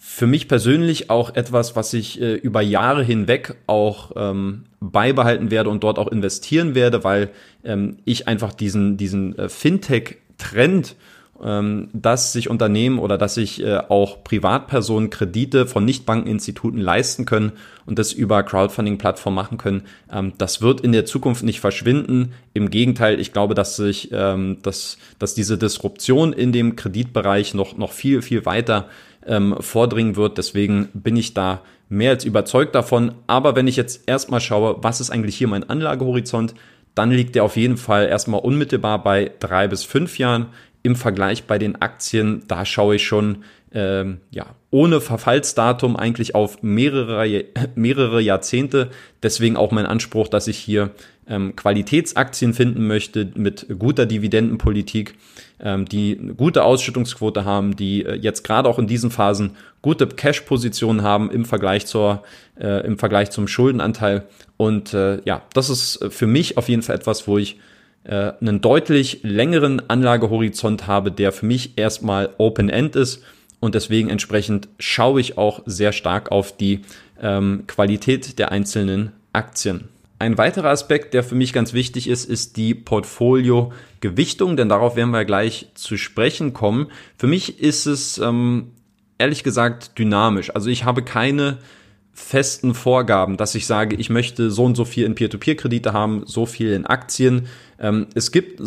für 0.09 0.25
mich 0.25 0.47
persönlich 0.47 1.09
auch 1.09 1.35
etwas, 1.35 1.75
was 1.75 1.93
ich 1.93 2.21
äh, 2.21 2.35
über 2.35 2.61
Jahre 2.61 3.03
hinweg 3.03 3.55
auch 3.67 4.11
ähm, 4.15 4.63
beibehalten 4.79 5.51
werde 5.51 5.69
und 5.69 5.83
dort 5.83 5.99
auch 5.99 6.07
investieren 6.07 6.75
werde, 6.75 7.03
weil 7.03 7.29
ähm, 7.65 7.97
ich 8.05 8.25
einfach 8.25 8.53
diesen, 8.53 8.95
diesen 8.95 9.37
äh, 9.37 9.49
Fintech-Trend 9.49 10.95
ähm, 11.43 11.89
dass 11.93 12.33
sich 12.33 12.49
Unternehmen 12.49 12.97
oder 12.97 13.17
dass 13.17 13.35
sich 13.35 13.61
äh, 13.61 13.77
auch 13.77 14.23
Privatpersonen 14.23 15.09
Kredite 15.09 15.67
von 15.67 15.85
Nichtbankeninstituten 15.85 16.79
leisten 16.79 17.25
können 17.25 17.51
und 17.85 17.99
das 17.99 18.11
über 18.11 18.41
Crowdfunding-Plattformen 18.41 19.35
machen 19.35 19.57
können. 19.59 19.83
Ähm, 20.11 20.33
das 20.37 20.61
wird 20.61 20.81
in 20.81 20.93
der 20.93 21.05
Zukunft 21.05 21.43
nicht 21.43 21.59
verschwinden. 21.59 22.33
Im 22.53 22.71
Gegenteil, 22.71 23.19
ich 23.19 23.33
glaube, 23.33 23.53
dass 23.53 23.75
sich, 23.75 24.09
ähm, 24.11 24.57
dass, 24.63 24.97
dass 25.19 25.35
diese 25.35 25.59
Disruption 25.59 26.33
in 26.33 26.51
dem 26.51 26.75
Kreditbereich 26.75 27.53
noch, 27.53 27.77
noch 27.77 27.91
viel, 27.91 28.21
viel 28.21 28.45
weiter 28.45 28.87
vordringen 29.59 30.15
wird. 30.15 30.37
Deswegen 30.37 30.89
bin 30.93 31.15
ich 31.15 31.33
da 31.33 31.61
mehr 31.89 32.11
als 32.11 32.25
überzeugt 32.25 32.75
davon. 32.75 33.13
Aber 33.27 33.55
wenn 33.55 33.67
ich 33.67 33.75
jetzt 33.75 34.07
erstmal 34.07 34.41
schaue, 34.41 34.77
was 34.81 35.01
ist 35.01 35.09
eigentlich 35.09 35.37
hier 35.37 35.47
mein 35.47 35.69
Anlagehorizont, 35.69 36.53
dann 36.95 37.11
liegt 37.11 37.35
der 37.35 37.43
auf 37.43 37.57
jeden 37.57 37.77
Fall 37.77 38.07
erstmal 38.07 38.41
unmittelbar 38.41 39.03
bei 39.03 39.31
drei 39.39 39.67
bis 39.67 39.83
fünf 39.83 40.17
Jahren 40.17 40.47
im 40.83 40.95
Vergleich 40.95 41.43
bei 41.43 41.57
den 41.57 41.81
Aktien, 41.81 42.43
da 42.47 42.65
schaue 42.65 42.95
ich 42.95 43.05
schon 43.05 43.43
ähm, 43.73 44.21
ja, 44.31 44.47
ohne 44.71 45.01
Verfallsdatum 45.01 45.95
eigentlich 45.95 46.33
auf 46.33 46.63
mehrere, 46.63 47.45
mehrere 47.75 48.21
Jahrzehnte. 48.21 48.89
Deswegen 49.21 49.57
auch 49.57 49.71
mein 49.71 49.85
Anspruch, 49.85 50.27
dass 50.27 50.47
ich 50.47 50.57
hier 50.57 50.91
ähm, 51.29 51.55
Qualitätsaktien 51.55 52.53
finden 52.53 52.87
möchte 52.87 53.29
mit 53.35 53.67
guter 53.79 54.05
Dividendenpolitik, 54.05 55.15
ähm, 55.59 55.85
die 55.85 56.15
gute 56.37 56.63
Ausschüttungsquote 56.63 57.45
haben, 57.45 57.75
die 57.75 58.05
äh, 58.05 58.15
jetzt 58.15 58.43
gerade 58.43 58.69
auch 58.69 58.79
in 58.79 58.87
diesen 58.87 59.11
Phasen 59.11 59.51
gute 59.81 60.07
Cash-Positionen 60.07 61.03
haben 61.03 61.31
im 61.31 61.45
Vergleich 61.45 61.85
zur, 61.85 62.23
äh, 62.59 62.85
im 62.85 62.97
Vergleich 62.97 63.31
zum 63.31 63.47
Schuldenanteil. 63.47 64.23
Und 64.57 64.93
äh, 64.93 65.21
ja, 65.25 65.43
das 65.53 65.69
ist 65.69 65.99
für 66.09 66.27
mich 66.27 66.57
auf 66.57 66.69
jeden 66.69 66.81
Fall 66.81 66.95
etwas, 66.95 67.27
wo 67.27 67.37
ich 67.37 67.59
äh, 68.03 68.33
einen 68.39 68.61
deutlich 68.61 69.19
längeren 69.23 69.89
Anlagehorizont 69.89 70.87
habe, 70.87 71.11
der 71.11 71.31
für 71.31 71.45
mich 71.45 71.77
erstmal 71.77 72.29
Open-End 72.37 72.95
ist 72.95 73.23
und 73.59 73.75
deswegen 73.75 74.09
entsprechend 74.09 74.69
schaue 74.79 75.19
ich 75.19 75.37
auch 75.37 75.61
sehr 75.65 75.91
stark 75.91 76.31
auf 76.31 76.55
die 76.55 76.81
ähm, 77.21 77.63
Qualität 77.67 78.39
der 78.39 78.51
einzelnen 78.51 79.11
Aktien. 79.33 79.89
Ein 80.19 80.37
weiterer 80.37 80.69
Aspekt, 80.69 81.13
der 81.13 81.23
für 81.23 81.35
mich 81.35 81.53
ganz 81.53 81.73
wichtig 81.73 82.09
ist, 82.09 82.25
ist 82.25 82.57
die 82.57 82.73
Portfolio-Gewichtung, 82.73 84.57
denn 84.57 84.67
darauf 84.67 84.95
werden 84.95 85.11
wir 85.11 85.25
gleich 85.25 85.67
zu 85.75 85.95
sprechen 85.97 86.53
kommen. 86.53 86.87
Für 87.17 87.27
mich 87.27 87.59
ist 87.59 87.85
es 87.85 88.17
ähm, 88.17 88.71
ehrlich 89.19 89.43
gesagt 89.43 89.99
dynamisch. 89.99 90.49
Also 90.55 90.69
ich 90.69 90.85
habe 90.85 91.03
keine 91.03 91.59
festen 92.13 92.73
Vorgaben, 92.73 93.37
dass 93.37 93.53
ich 93.53 93.67
sage, 93.67 93.95
ich 93.95 94.09
möchte 94.09 94.49
so 94.49 94.63
und 94.63 94.75
so 94.75 94.85
viel 94.85 95.05
in 95.05 95.13
Peer-to-Peer-Kredite 95.13 95.93
haben, 95.93 96.23
so 96.25 96.47
viel 96.47 96.71
in 96.73 96.87
Aktien. 96.87 97.47
Ähm, 97.79 98.07
es 98.15 98.31
gibt 98.31 98.59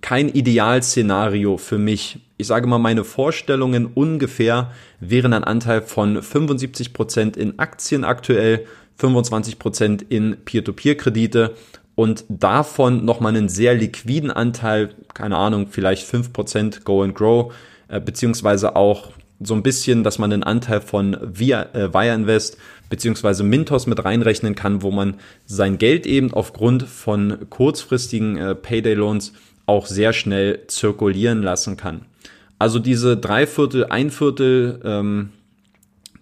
kein 0.00 0.28
Idealszenario 0.28 1.58
für 1.58 1.78
mich. 1.78 2.18
Ich 2.38 2.48
sage 2.48 2.66
mal, 2.66 2.78
meine 2.78 3.04
Vorstellungen 3.04 3.86
ungefähr 3.86 4.72
wären 4.98 5.32
ein 5.32 5.44
Anteil 5.44 5.82
von 5.82 6.20
75 6.20 6.92
Prozent 6.92 7.36
in 7.36 7.60
Aktien 7.60 8.02
aktuell, 8.02 8.66
25 8.96 9.58
Prozent 9.58 10.02
in 10.02 10.36
Peer-to-Peer-Kredite 10.44 11.54
und 11.94 12.24
davon 12.28 13.04
nochmal 13.04 13.36
einen 13.36 13.48
sehr 13.48 13.74
liquiden 13.74 14.30
Anteil, 14.30 14.94
keine 15.14 15.36
Ahnung, 15.36 15.68
vielleicht 15.70 16.08
5% 16.08 16.84
Go 16.84 17.02
and 17.02 17.14
Grow, 17.14 17.52
äh, 17.88 18.00
beziehungsweise 18.00 18.76
auch 18.76 19.10
so 19.40 19.54
ein 19.54 19.62
bisschen, 19.62 20.04
dass 20.04 20.18
man 20.18 20.32
einen 20.32 20.42
Anteil 20.42 20.80
von 20.80 21.16
Via, 21.20 21.62
äh, 21.74 21.92
Via 21.92 22.14
Invest 22.14 22.56
beziehungsweise 22.88 23.42
Mintos 23.42 23.86
mit 23.86 24.04
reinrechnen 24.04 24.54
kann, 24.54 24.82
wo 24.82 24.90
man 24.90 25.14
sein 25.46 25.78
Geld 25.78 26.06
eben 26.06 26.32
aufgrund 26.32 26.82
von 26.84 27.48
kurzfristigen 27.50 28.36
äh, 28.36 28.54
Payday 28.54 28.94
Loans 28.94 29.32
auch 29.66 29.86
sehr 29.86 30.12
schnell 30.12 30.66
zirkulieren 30.66 31.42
lassen 31.42 31.76
kann. 31.76 32.02
Also 32.58 32.78
diese 32.78 33.16
drei 33.16 33.46
Viertel, 33.46 33.86
ein 33.86 34.10
Viertel, 34.10 34.80
ähm, 34.84 35.30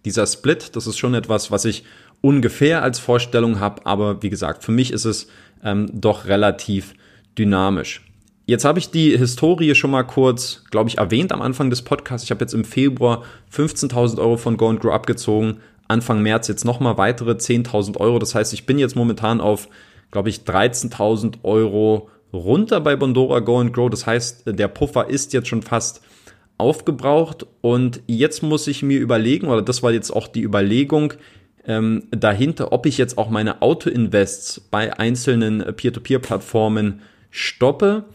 dieser 0.04 0.26
Split, 0.26 0.76
das 0.76 0.86
ist 0.86 0.98
schon 0.98 1.14
etwas, 1.14 1.50
was 1.50 1.64
ich 1.64 1.84
ungefähr 2.20 2.82
als 2.82 2.98
Vorstellung 2.98 3.60
habe, 3.60 3.86
aber 3.86 4.22
wie 4.22 4.30
gesagt, 4.30 4.64
für 4.64 4.72
mich 4.72 4.92
ist 4.92 5.04
es 5.04 5.28
ähm, 5.64 5.88
doch 5.92 6.26
relativ 6.26 6.94
dynamisch. 7.38 8.02
Jetzt 8.46 8.64
habe 8.64 8.78
ich 8.78 8.90
die 8.90 9.16
Historie 9.16 9.74
schon 9.74 9.92
mal 9.92 10.02
kurz, 10.02 10.64
glaube 10.70 10.88
ich, 10.88 10.98
erwähnt 10.98 11.32
am 11.32 11.40
Anfang 11.40 11.70
des 11.70 11.82
Podcasts. 11.82 12.24
Ich 12.24 12.30
habe 12.30 12.40
jetzt 12.40 12.52
im 12.52 12.64
Februar 12.64 13.22
15.000 13.54 14.18
Euro 14.18 14.36
von 14.36 14.56
Go 14.56 14.68
and 14.68 14.80
Grow 14.80 14.92
abgezogen. 14.92 15.58
Anfang 15.86 16.20
März 16.22 16.48
jetzt 16.48 16.64
nochmal 16.64 16.98
weitere 16.98 17.32
10.000 17.32 17.98
Euro. 17.98 18.18
Das 18.18 18.34
heißt, 18.34 18.52
ich 18.52 18.66
bin 18.66 18.78
jetzt 18.78 18.96
momentan 18.96 19.40
auf, 19.40 19.68
glaube 20.10 20.30
ich, 20.30 20.40
13.000 20.40 21.44
Euro 21.44 22.08
runter 22.32 22.80
bei 22.80 22.96
Bondora 22.96 23.38
Go 23.38 23.60
and 23.60 23.72
Grow. 23.72 23.88
Das 23.88 24.06
heißt, 24.06 24.42
der 24.46 24.68
Puffer 24.68 25.08
ist 25.08 25.32
jetzt 25.32 25.48
schon 25.48 25.62
fast 25.62 26.02
aufgebraucht 26.58 27.46
und 27.62 28.02
jetzt 28.06 28.42
muss 28.42 28.66
ich 28.66 28.82
mir 28.82 29.00
überlegen, 29.00 29.46
oder 29.46 29.62
das 29.62 29.82
war 29.82 29.92
jetzt 29.92 30.10
auch 30.10 30.28
die 30.28 30.42
Überlegung 30.42 31.14
ähm, 31.70 32.04
dahinter, 32.10 32.72
ob 32.72 32.86
ich 32.86 32.98
jetzt 32.98 33.18
auch 33.18 33.30
meine 33.30 33.62
Auto-Invests 33.62 34.60
bei 34.70 34.98
einzelnen 34.98 35.64
Peer-to-Peer-Plattformen 35.76 37.02
stoppe 37.30 38.06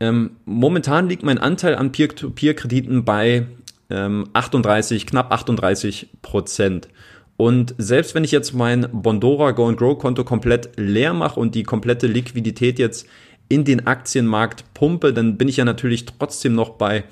ähm, 0.00 0.36
momentan 0.44 1.08
liegt 1.08 1.22
mein 1.22 1.38
Anteil 1.38 1.76
an 1.76 1.92
Peer-to-Peer-Krediten 1.92 3.04
bei 3.04 3.46
ähm, 3.90 4.28
38, 4.32 5.06
knapp 5.06 5.32
38 5.32 6.08
Prozent. 6.20 6.88
Und 7.36 7.74
selbst 7.78 8.14
wenn 8.14 8.24
ich 8.24 8.30
jetzt 8.30 8.54
mein 8.54 8.86
Bondora 8.92 9.52
Go 9.52 9.68
and 9.68 9.78
Grow 9.78 9.98
Konto 9.98 10.24
komplett 10.24 10.70
leer 10.76 11.14
mache 11.14 11.40
und 11.40 11.54
die 11.54 11.64
komplette 11.64 12.06
Liquidität 12.06 12.78
jetzt 12.78 13.06
in 13.48 13.64
den 13.64 13.86
Aktienmarkt 13.86 14.72
pumpe, 14.74 15.12
dann 15.12 15.36
bin 15.36 15.48
ich 15.48 15.56
ja 15.56 15.64
natürlich 15.64 16.06
trotzdem 16.06 16.54
noch 16.54 16.70
bei 16.70 17.04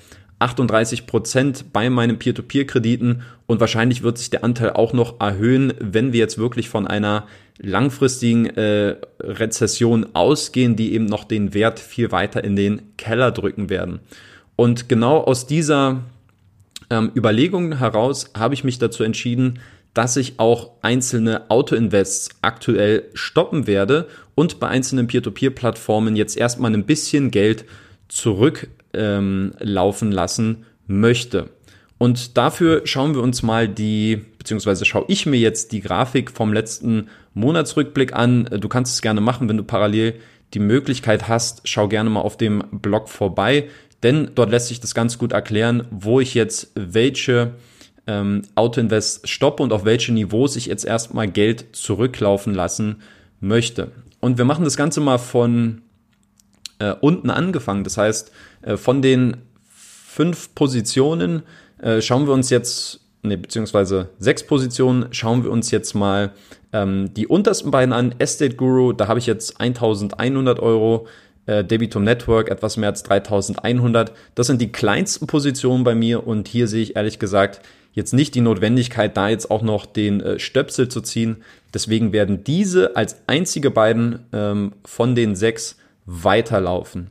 38 0.42 1.06
Prozent 1.06 1.72
bei 1.72 1.88
meinen 1.88 2.18
Peer-to-Peer-Krediten 2.18 3.22
und 3.46 3.60
wahrscheinlich 3.60 4.02
wird 4.02 4.18
sich 4.18 4.30
der 4.30 4.44
Anteil 4.44 4.70
auch 4.70 4.92
noch 4.92 5.20
erhöhen, 5.20 5.72
wenn 5.78 6.12
wir 6.12 6.20
jetzt 6.20 6.36
wirklich 6.36 6.68
von 6.68 6.86
einer 6.86 7.26
langfristigen 7.58 8.46
äh, 8.46 8.96
Rezession 9.20 10.06
ausgehen, 10.14 10.74
die 10.74 10.94
eben 10.94 11.06
noch 11.06 11.24
den 11.24 11.54
Wert 11.54 11.78
viel 11.78 12.10
weiter 12.10 12.42
in 12.42 12.56
den 12.56 12.82
Keller 12.96 13.30
drücken 13.30 13.70
werden. 13.70 14.00
Und 14.56 14.88
genau 14.88 15.18
aus 15.18 15.46
dieser 15.46 16.02
ähm, 16.90 17.12
Überlegung 17.14 17.78
heraus 17.78 18.30
habe 18.36 18.54
ich 18.54 18.64
mich 18.64 18.78
dazu 18.78 19.04
entschieden, 19.04 19.60
dass 19.94 20.16
ich 20.16 20.38
auch 20.40 20.72
einzelne 20.82 21.50
Auto-Invests 21.50 22.30
aktuell 22.42 23.04
stoppen 23.14 23.66
werde 23.66 24.08
und 24.34 24.58
bei 24.58 24.68
einzelnen 24.68 25.06
Peer-to-Peer-Plattformen 25.06 26.16
jetzt 26.16 26.36
erstmal 26.36 26.72
ein 26.72 26.86
bisschen 26.86 27.30
Geld 27.30 27.64
zurücklaufen 28.08 28.81
ähm, 28.94 29.52
lassen 29.60 30.64
möchte. 30.86 31.50
Und 31.98 32.36
dafür 32.36 32.82
schauen 32.84 33.14
wir 33.14 33.22
uns 33.22 33.42
mal 33.42 33.68
die, 33.68 34.20
beziehungsweise 34.38 34.84
schaue 34.84 35.04
ich 35.06 35.24
mir 35.24 35.38
jetzt 35.38 35.70
die 35.70 35.80
Grafik 35.80 36.32
vom 36.32 36.52
letzten 36.52 37.06
Monatsrückblick 37.34 38.12
an. 38.12 38.48
Du 38.58 38.68
kannst 38.68 38.94
es 38.94 39.02
gerne 39.02 39.20
machen, 39.20 39.48
wenn 39.48 39.56
du 39.56 39.62
parallel 39.62 40.14
die 40.52 40.58
Möglichkeit 40.58 41.28
hast. 41.28 41.62
Schau 41.64 41.88
gerne 41.88 42.10
mal 42.10 42.20
auf 42.20 42.36
dem 42.36 42.64
Blog 42.72 43.08
vorbei, 43.08 43.68
denn 44.02 44.32
dort 44.34 44.50
lässt 44.50 44.68
sich 44.68 44.80
das 44.80 44.94
ganz 44.94 45.16
gut 45.16 45.32
erklären, 45.32 45.86
wo 45.90 46.18
ich 46.18 46.34
jetzt 46.34 46.72
welche 46.74 47.52
ähm, 48.06 48.42
Autoinvest 48.56 49.28
stoppe 49.28 49.62
und 49.62 49.72
auf 49.72 49.84
welche 49.84 50.12
Niveaus 50.12 50.56
ich 50.56 50.66
jetzt 50.66 50.84
erstmal 50.84 51.28
Geld 51.28 51.66
zurücklaufen 51.72 52.52
lassen 52.52 52.96
möchte. 53.40 53.92
Und 54.20 54.38
wir 54.38 54.44
machen 54.44 54.64
das 54.64 54.76
Ganze 54.76 55.00
mal 55.00 55.18
von 55.18 55.81
äh, 56.82 56.94
unten 57.00 57.30
angefangen. 57.30 57.84
Das 57.84 57.96
heißt, 57.96 58.32
äh, 58.62 58.76
von 58.76 59.02
den 59.02 59.36
fünf 59.68 60.54
Positionen, 60.54 61.42
äh, 61.80 62.02
schauen 62.02 62.26
wir 62.26 62.34
uns 62.34 62.50
jetzt, 62.50 63.00
ne, 63.22 63.38
beziehungsweise 63.38 64.08
sechs 64.18 64.44
Positionen, 64.44 65.06
schauen 65.12 65.44
wir 65.44 65.50
uns 65.50 65.70
jetzt 65.70 65.94
mal 65.94 66.32
ähm, 66.72 67.14
die 67.14 67.26
untersten 67.26 67.70
beiden 67.70 67.92
an. 67.92 68.14
Estate 68.18 68.56
Guru, 68.56 68.92
da 68.92 69.06
habe 69.06 69.20
ich 69.20 69.26
jetzt 69.26 69.60
1100 69.60 70.58
Euro. 70.60 71.06
Äh, 71.44 71.64
Debitum 71.64 72.04
Network 72.04 72.50
etwas 72.50 72.76
mehr 72.76 72.90
als 72.90 73.02
3100. 73.02 74.12
Das 74.34 74.46
sind 74.46 74.60
die 74.60 74.70
kleinsten 74.70 75.26
Positionen 75.26 75.82
bei 75.82 75.94
mir 75.94 76.24
und 76.26 76.46
hier 76.46 76.68
sehe 76.68 76.82
ich 76.82 76.94
ehrlich 76.94 77.18
gesagt 77.18 77.62
jetzt 77.94 78.14
nicht 78.14 78.34
die 78.36 78.40
Notwendigkeit, 78.40 79.16
da 79.16 79.28
jetzt 79.28 79.50
auch 79.50 79.62
noch 79.62 79.84
den 79.86 80.20
äh, 80.20 80.38
Stöpsel 80.38 80.88
zu 80.88 81.00
ziehen. 81.00 81.42
Deswegen 81.74 82.12
werden 82.12 82.44
diese 82.44 82.96
als 82.96 83.16
einzige 83.26 83.72
beiden 83.72 84.20
ähm, 84.32 84.72
von 84.84 85.14
den 85.16 85.34
sechs 85.34 85.76
weiterlaufen. 86.06 87.10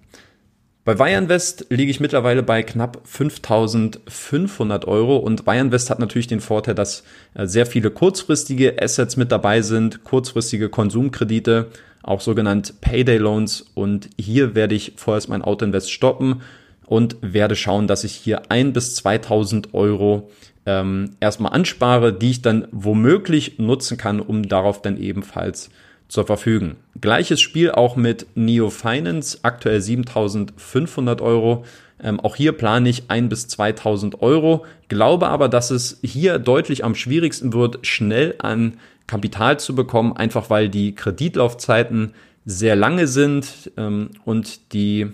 Bei 0.84 0.98
Weyerinvest 0.98 1.68
liege 1.70 1.92
ich 1.92 2.00
mittlerweile 2.00 2.42
bei 2.42 2.64
knapp 2.64 3.02
5500 3.04 4.86
Euro 4.86 5.18
und 5.18 5.46
Weyerinvest 5.46 5.92
hat 5.92 6.00
natürlich 6.00 6.26
den 6.26 6.40
Vorteil, 6.40 6.74
dass 6.74 7.04
äh, 7.36 7.46
sehr 7.46 7.68
viele 7.68 7.92
kurzfristige 7.92 8.82
Assets 8.82 9.16
mit 9.16 9.32
dabei 9.32 9.62
sind, 9.62 10.04
kurzfristige 10.04 10.70
Konsumkredite, 10.70 11.68
auch 12.02 12.20
sogenannt 12.20 12.82
Payday 12.82 13.18
Loans 13.18 13.64
und 13.76 14.10
hier 14.20 14.56
werde 14.56 14.74
ich 14.74 14.94
vorerst 14.96 15.30
mein 15.30 15.44
Autoinvest 15.44 15.92
stoppen 15.92 16.42
und 16.88 17.16
werde 17.22 17.56
schauen, 17.56 17.86
dass 17.86 18.04
ich 18.04 18.14
hier 18.14 18.50
ein 18.50 18.74
bis 18.74 18.96
2000 18.96 19.76
Euro 19.76 20.32
ähm, 20.66 21.12
erstmal 21.20 21.54
anspare, 21.54 22.12
die 22.12 22.32
ich 22.32 22.42
dann 22.42 22.68
womöglich 22.72 23.60
nutzen 23.60 23.98
kann, 23.98 24.20
um 24.20 24.48
darauf 24.48 24.82
dann 24.82 24.98
ebenfalls 24.98 25.70
zur 26.12 26.26
verfügen. 26.26 26.76
Gleiches 27.00 27.40
Spiel 27.40 27.72
auch 27.72 27.96
mit 27.96 28.28
Neo 28.36 28.70
Finance, 28.70 29.40
aktuell 29.44 29.80
7500 29.80 31.22
Euro. 31.22 31.64
Ähm, 32.04 32.20
auch 32.20 32.36
hier 32.36 32.52
plane 32.52 32.90
ich 32.90 33.04
ein 33.08 33.30
bis 33.30 33.48
2000 33.48 34.22
Euro, 34.22 34.66
glaube 34.90 35.30
aber, 35.30 35.48
dass 35.48 35.72
es 35.72 36.00
hier 36.04 36.38
deutlich 36.38 36.84
am 36.84 36.96
schwierigsten 36.96 37.54
wird, 37.54 37.88
schnell 37.88 38.36
an 38.40 38.74
Kapital 39.08 39.58
zu 39.58 39.74
bekommen, 39.74 40.12
einfach 40.18 40.50
weil 40.50 40.68
die 40.68 40.94
Kreditlaufzeiten 40.96 42.14
sehr 42.46 42.76
lange 42.76 43.08
sind 43.08 43.72
ähm, 43.78 44.10
und 44.26 44.74
die 44.74 45.08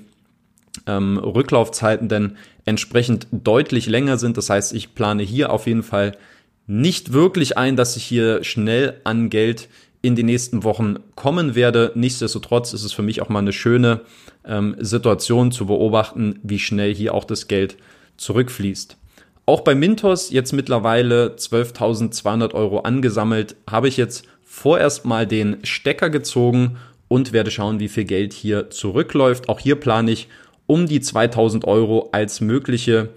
ähm, 0.88 1.20
Rücklaufzeiten 1.20 2.10
dann 2.10 2.38
entsprechend 2.66 3.28
deutlich 3.32 3.86
länger 3.86 4.18
sind. 4.18 4.36
Das 4.36 4.50
heißt, 4.50 4.74
ich 4.74 4.96
plane 4.96 5.22
hier 5.22 5.52
auf 5.52 5.68
jeden 5.68 5.84
Fall 5.84 6.18
nicht 6.66 7.14
wirklich 7.14 7.56
ein, 7.56 7.76
dass 7.76 7.96
ich 7.98 8.04
hier 8.04 8.44
schnell 8.44 9.00
an 9.04 9.30
Geld 9.30 9.70
in 10.02 10.16
den 10.16 10.28
nächsten 10.28 10.64
Wochen 10.64 10.98
kommen 11.16 11.56
werde. 11.56 11.92
Nichtsdestotrotz 11.96 12.74
ist 12.74 12.84
es 12.84 12.94
für 12.94 13.02
mich 13.02 13.22
auch 13.22 13.30
mal 13.30 13.40
eine 13.40 13.54
schöne 13.54 14.02
ähm, 14.46 14.76
Situation 14.80 15.52
zu 15.52 15.66
beobachten, 15.66 16.40
wie 16.44 16.60
schnell 16.60 16.94
hier 16.94 17.14
auch 17.14 17.24
das 17.26 17.48
Geld 17.48 17.78
zurückfließt. 18.18 18.98
Auch 19.46 19.62
bei 19.62 19.76
Mintos 19.76 20.30
jetzt 20.30 20.52
mittlerweile 20.52 21.36
12.200 21.38 22.54
Euro 22.54 22.80
angesammelt, 22.80 23.56
habe 23.70 23.88
ich 23.88 23.98
jetzt 23.98 24.26
vorerst 24.44 25.06
mal 25.06 25.26
den 25.26 25.58
Stecker 25.64 26.10
gezogen 26.10 26.78
und 27.08 27.32
werde 27.32 27.52
schauen, 27.52 27.80
wie 27.80 27.88
viel 27.88 28.04
Geld 28.04 28.34
hier 28.34 28.70
zurückläuft. 28.70 29.50
Auch 29.50 29.60
hier 29.60 29.78
plane 29.78 30.12
ich 30.12 30.28
um 30.66 30.86
die 30.86 31.00
2000 31.00 31.66
Euro 31.66 32.10
als 32.12 32.42
mögliche 32.42 33.10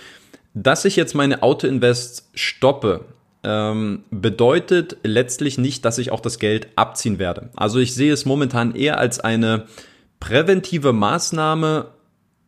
Dass 0.53 0.85
ich 0.85 0.95
jetzt 0.95 1.13
meine 1.13 1.43
Autoinvest 1.43 2.29
stoppe, 2.33 3.05
ähm, 3.43 4.03
bedeutet 4.09 4.97
letztlich 5.03 5.59
nicht, 5.59 5.85
dass 5.85 5.99
ich 5.99 6.11
auch 6.11 6.19
das 6.19 6.39
Geld 6.39 6.67
abziehen 6.75 7.19
werde. 7.19 7.51
Also 7.55 7.77
ich 7.77 7.93
sehe 7.93 8.11
es 8.11 8.25
momentan 8.25 8.73
eher 8.73 8.97
als 8.97 9.19
eine 9.19 9.67
präventive 10.19 10.93
Maßnahme, 10.93 11.85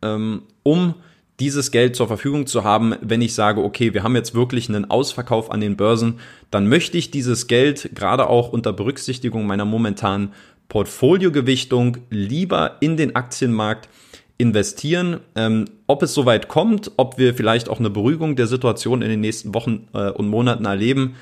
ähm, 0.02 0.42
um 0.64 0.94
dieses 1.38 1.70
Geld 1.70 1.96
zur 1.96 2.08
Verfügung 2.08 2.46
zu 2.46 2.64
haben, 2.64 2.94
wenn 3.00 3.22
ich 3.22 3.34
sage, 3.34 3.62
okay, 3.62 3.94
wir 3.94 4.02
haben 4.02 4.14
jetzt 4.14 4.34
wirklich 4.34 4.68
einen 4.68 4.90
Ausverkauf 4.90 5.50
an 5.50 5.60
den 5.60 5.76
Börsen, 5.76 6.20
dann 6.50 6.68
möchte 6.68 6.98
ich 6.98 7.10
dieses 7.10 7.46
Geld 7.46 7.90
gerade 7.94 8.28
auch 8.28 8.52
unter 8.52 8.74
Berücksichtigung 8.74 9.46
meiner 9.46 9.64
momentanen 9.64 10.34
Portfoliogewichtung 10.70 11.98
lieber 12.08 12.78
in 12.80 12.96
den 12.96 13.14
Aktienmarkt 13.14 13.90
investieren. 14.38 15.20
Ähm, 15.36 15.66
ob 15.86 16.02
es 16.02 16.14
soweit 16.14 16.48
kommt, 16.48 16.92
ob 16.96 17.18
wir 17.18 17.34
vielleicht 17.34 17.68
auch 17.68 17.78
eine 17.78 17.90
Beruhigung 17.90 18.36
der 18.36 18.46
Situation 18.46 19.02
in 19.02 19.10
den 19.10 19.20
nächsten 19.20 19.52
Wochen 19.52 19.88
äh, 19.92 20.10
und 20.10 20.28
Monaten 20.28 20.64
erleben, 20.64 21.16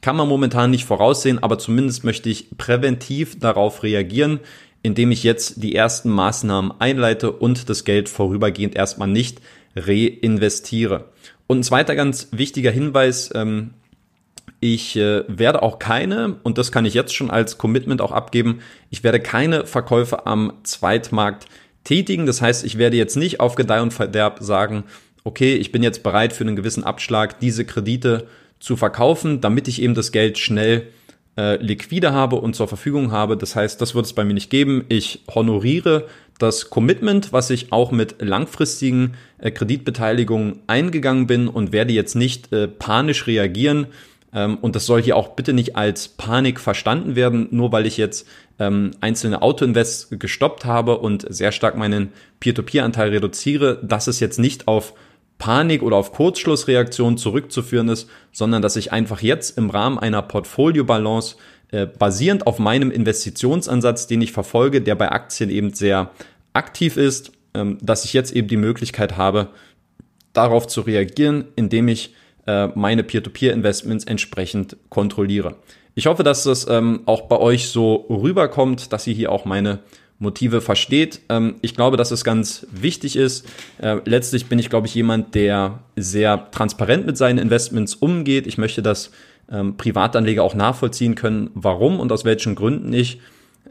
kann 0.00 0.16
man 0.16 0.28
momentan 0.28 0.70
nicht 0.70 0.84
voraussehen, 0.84 1.42
aber 1.42 1.58
zumindest 1.58 2.04
möchte 2.04 2.30
ich 2.30 2.56
präventiv 2.56 3.38
darauf 3.38 3.82
reagieren, 3.82 4.38
indem 4.82 5.10
ich 5.10 5.24
jetzt 5.24 5.62
die 5.62 5.74
ersten 5.74 6.10
Maßnahmen 6.10 6.72
einleite 6.78 7.32
und 7.32 7.68
das 7.68 7.84
Geld 7.84 8.08
vorübergehend 8.08 8.76
erstmal 8.76 9.08
nicht 9.08 9.40
reinvestiere. 9.76 11.06
Und 11.46 11.58
ein 11.58 11.62
zweiter 11.64 11.96
ganz 11.96 12.28
wichtiger 12.30 12.70
Hinweis, 12.70 13.30
ähm, 13.34 13.74
ich 14.60 14.96
äh, 14.96 15.24
werde 15.26 15.62
auch 15.62 15.78
keine, 15.78 16.36
und 16.42 16.58
das 16.58 16.70
kann 16.70 16.84
ich 16.84 16.94
jetzt 16.94 17.14
schon 17.14 17.30
als 17.30 17.58
Commitment 17.58 18.00
auch 18.02 18.12
abgeben, 18.12 18.60
ich 18.90 19.02
werde 19.02 19.20
keine 19.20 19.66
Verkäufe 19.66 20.26
am 20.26 20.52
Zweitmarkt 20.62 21.46
tätigen. 21.84 22.26
Das 22.26 22.42
heißt, 22.42 22.64
ich 22.64 22.78
werde 22.78 22.96
jetzt 22.96 23.16
nicht 23.16 23.40
auf 23.40 23.54
Gedeih 23.54 23.80
und 23.80 23.92
Verderb 23.92 24.38
sagen, 24.40 24.84
okay, 25.24 25.54
ich 25.54 25.72
bin 25.72 25.82
jetzt 25.82 26.02
bereit 26.02 26.32
für 26.32 26.44
einen 26.44 26.56
gewissen 26.56 26.84
Abschlag 26.84 27.40
diese 27.40 27.64
Kredite 27.64 28.26
zu 28.58 28.76
verkaufen, 28.76 29.40
damit 29.40 29.68
ich 29.68 29.80
eben 29.80 29.94
das 29.94 30.12
Geld 30.12 30.38
schnell 30.38 30.88
äh, 31.38 31.56
liquide 31.56 32.12
habe 32.12 32.36
und 32.36 32.54
zur 32.54 32.68
Verfügung 32.68 33.12
habe. 33.12 33.36
Das 33.36 33.56
heißt, 33.56 33.80
das 33.80 33.94
wird 33.94 34.04
es 34.06 34.12
bei 34.12 34.24
mir 34.24 34.34
nicht 34.34 34.50
geben. 34.50 34.84
Ich 34.88 35.22
honoriere 35.34 36.06
das 36.38 36.70
Commitment, 36.70 37.32
was 37.32 37.50
ich 37.50 37.72
auch 37.72 37.92
mit 37.92 38.20
langfristigen 38.20 39.14
äh, 39.38 39.50
Kreditbeteiligungen 39.50 40.60
eingegangen 40.66 41.26
bin 41.26 41.48
und 41.48 41.72
werde 41.72 41.92
jetzt 41.92 42.14
nicht 42.14 42.52
äh, 42.52 42.68
panisch 42.68 43.26
reagieren, 43.26 43.86
und 44.32 44.76
das 44.76 44.86
soll 44.86 45.02
hier 45.02 45.16
auch 45.16 45.30
bitte 45.30 45.52
nicht 45.52 45.76
als 45.76 46.08
Panik 46.08 46.60
verstanden 46.60 47.16
werden, 47.16 47.48
nur 47.50 47.72
weil 47.72 47.86
ich 47.86 47.96
jetzt 47.96 48.28
ähm, 48.58 48.92
einzelne 49.00 49.42
Autoinvests 49.42 50.08
gestoppt 50.10 50.64
habe 50.64 50.98
und 50.98 51.26
sehr 51.28 51.50
stark 51.50 51.76
meinen 51.76 52.12
Peer-to-Peer-Anteil 52.38 53.10
reduziere, 53.10 53.80
dass 53.82 54.06
es 54.06 54.20
jetzt 54.20 54.38
nicht 54.38 54.68
auf 54.68 54.94
Panik 55.38 55.82
oder 55.82 55.96
auf 55.96 56.12
Kurzschlussreaktion 56.12 57.16
zurückzuführen 57.16 57.88
ist, 57.88 58.08
sondern 58.30 58.62
dass 58.62 58.76
ich 58.76 58.92
einfach 58.92 59.22
jetzt 59.22 59.56
im 59.56 59.70
Rahmen 59.70 59.98
einer 59.98 60.22
Portfolio-Balance 60.22 61.36
äh, 61.72 61.86
basierend 61.86 62.46
auf 62.46 62.58
meinem 62.58 62.90
Investitionsansatz, 62.90 64.06
den 64.06 64.20
ich 64.20 64.32
verfolge, 64.32 64.82
der 64.82 64.94
bei 64.94 65.10
Aktien 65.10 65.50
eben 65.50 65.72
sehr 65.72 66.10
aktiv 66.52 66.96
ist, 66.96 67.32
ähm, 67.54 67.78
dass 67.80 68.04
ich 68.04 68.12
jetzt 68.12 68.32
eben 68.32 68.48
die 68.48 68.58
Möglichkeit 68.58 69.16
habe, 69.16 69.48
darauf 70.32 70.68
zu 70.68 70.82
reagieren, 70.82 71.46
indem 71.56 71.88
ich 71.88 72.14
äh, 72.46 72.68
meine 72.74 73.02
Peer-to-Peer-Investments 73.02 74.04
entsprechend 74.04 74.76
kontrolliere. 74.88 75.56
Ich 75.94 76.06
hoffe, 76.06 76.22
dass 76.22 76.44
das 76.44 76.66
ähm, 76.68 77.00
auch 77.06 77.22
bei 77.22 77.38
euch 77.38 77.68
so 77.68 78.06
rüberkommt, 78.08 78.92
dass 78.92 79.06
ihr 79.06 79.14
hier 79.14 79.32
auch 79.32 79.44
meine 79.44 79.80
Motive 80.18 80.60
versteht. 80.60 81.20
Ähm, 81.28 81.56
ich 81.62 81.74
glaube, 81.74 81.96
dass 81.96 82.10
es 82.10 82.24
ganz 82.24 82.66
wichtig 82.70 83.16
ist. 83.16 83.46
Äh, 83.78 83.96
letztlich 84.04 84.46
bin 84.46 84.58
ich, 84.58 84.70
glaube 84.70 84.86
ich, 84.86 84.94
jemand, 84.94 85.34
der 85.34 85.80
sehr 85.96 86.50
transparent 86.52 87.06
mit 87.06 87.16
seinen 87.16 87.38
Investments 87.38 87.94
umgeht. 87.94 88.46
Ich 88.46 88.58
möchte, 88.58 88.82
dass 88.82 89.10
ähm, 89.50 89.76
Privatanleger 89.76 90.44
auch 90.44 90.54
nachvollziehen 90.54 91.14
können, 91.14 91.50
warum 91.54 91.98
und 91.98 92.12
aus 92.12 92.24
welchen 92.24 92.54
Gründen 92.54 92.92
ich 92.92 93.20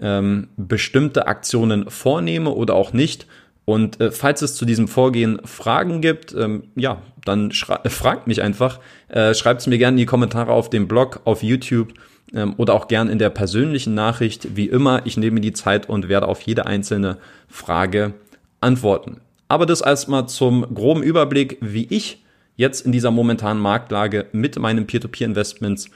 ähm, 0.01 0.47
bestimmte 0.57 1.27
Aktionen 1.27 1.89
vornehme 1.89 2.51
oder 2.51 2.75
auch 2.75 2.93
nicht. 2.93 3.27
Und 3.65 4.01
äh, 4.01 4.11
falls 4.11 4.41
es 4.41 4.55
zu 4.55 4.65
diesem 4.65 4.87
Vorgehen 4.87 5.39
Fragen 5.45 6.01
gibt, 6.01 6.33
ähm, 6.33 6.63
ja, 6.75 7.01
dann 7.29 7.51
äh, 7.51 7.89
fragt 7.89 8.27
mich 8.27 8.41
einfach. 8.41 8.79
Äh, 9.07 9.33
Schreibt 9.33 9.61
es 9.61 9.67
mir 9.67 9.77
gerne 9.77 9.95
in 9.95 9.99
die 9.99 10.05
Kommentare 10.05 10.51
auf 10.51 10.69
dem 10.69 10.87
Blog, 10.87 11.21
auf 11.25 11.43
YouTube 11.43 11.93
ähm, 12.33 12.53
oder 12.57 12.73
auch 12.73 12.87
gern 12.87 13.09
in 13.09 13.19
der 13.19 13.29
persönlichen 13.29 13.93
Nachricht. 13.93 14.55
Wie 14.55 14.67
immer, 14.67 15.05
ich 15.05 15.17
nehme 15.17 15.41
die 15.41 15.53
Zeit 15.53 15.87
und 15.87 16.09
werde 16.09 16.27
auf 16.27 16.41
jede 16.41 16.65
einzelne 16.65 17.17
Frage 17.47 18.13
antworten. 18.61 19.21
Aber 19.47 19.65
das 19.65 19.81
erstmal 19.81 20.27
zum 20.27 20.73
groben 20.73 21.01
Überblick, 21.01 21.57
wie 21.61 21.87
ich 21.89 22.23
jetzt 22.55 22.85
in 22.85 22.91
dieser 22.91 23.09
momentanen 23.09 23.61
Marktlage 23.61 24.27
mit 24.31 24.59
meinen 24.59 24.85
Peer-to-Peer-Investments 24.85 25.89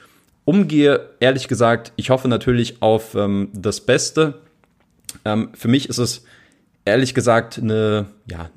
umgehe. 0.44 1.10
Ehrlich 1.20 1.46
gesagt, 1.46 1.92
ich 1.96 2.10
hoffe 2.10 2.28
natürlich 2.28 2.82
auf 2.82 3.14
ähm, 3.14 3.50
das 3.52 3.80
Beste. 3.80 4.40
Ähm, 5.24 5.50
für 5.54 5.68
mich 5.68 5.88
ist 5.88 5.98
es 5.98 6.24
ehrlich 6.84 7.14
gesagt 7.14 7.58
eine, 7.58 8.06
ja, 8.26 8.50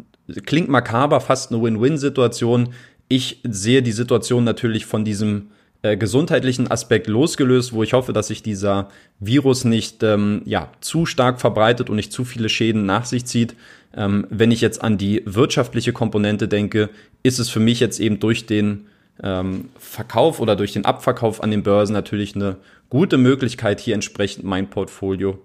klingt 0.46 0.70
makaber, 0.70 1.22
fast 1.22 1.52
eine 1.52 1.62
Win-Win-Situation. 1.62 2.70
Ich 3.08 3.42
sehe 3.44 3.82
die 3.82 3.92
Situation 3.92 4.44
natürlich 4.44 4.86
von 4.86 5.06
diesem 5.06 5.52
äh, 5.84 5.96
gesundheitlichen 5.96 6.70
Aspekt 6.70 7.08
losgelöst, 7.08 7.72
wo 7.72 7.84
ich 7.84 7.94
hoffe, 7.94 8.12
dass 8.12 8.28
sich 8.28 8.44
dieser 8.44 8.90
Virus 9.20 9.64
nicht 9.64 10.04
ähm, 10.04 10.42
ja, 10.46 10.72
zu 10.82 11.06
stark 11.06 11.40
verbreitet 11.40 11.90
und 11.90 11.96
nicht 11.96 12.12
zu 12.12 12.26
viele 12.26 12.50
Schäden 12.50 12.86
nach 12.86 13.06
sich 13.06 13.26
zieht. 13.26 13.56
Ähm, 13.96 14.28
wenn 14.30 14.52
ich 14.52 14.62
jetzt 14.62 14.84
an 14.84 14.98
die 14.98 15.22
wirtschaftliche 15.26 15.94
Komponente 15.94 16.48
denke, 16.48 16.90
ist 17.24 17.40
es 17.40 17.50
für 17.50 17.60
mich 17.60 17.80
jetzt 17.80 18.00
eben 18.00 18.20
durch 18.20 18.46
den 18.46 18.88
ähm, 19.24 19.70
Verkauf 19.78 20.40
oder 20.40 20.56
durch 20.56 20.74
den 20.74 20.86
Abverkauf 20.86 21.42
an 21.42 21.52
den 21.52 21.64
Börsen 21.64 21.94
natürlich 21.94 22.36
eine 22.36 22.58
gute 22.90 23.18
Möglichkeit, 23.18 23.80
hier 23.80 23.94
entsprechend 23.94 24.46
mein 24.46 24.70
Portfolio 24.70 25.40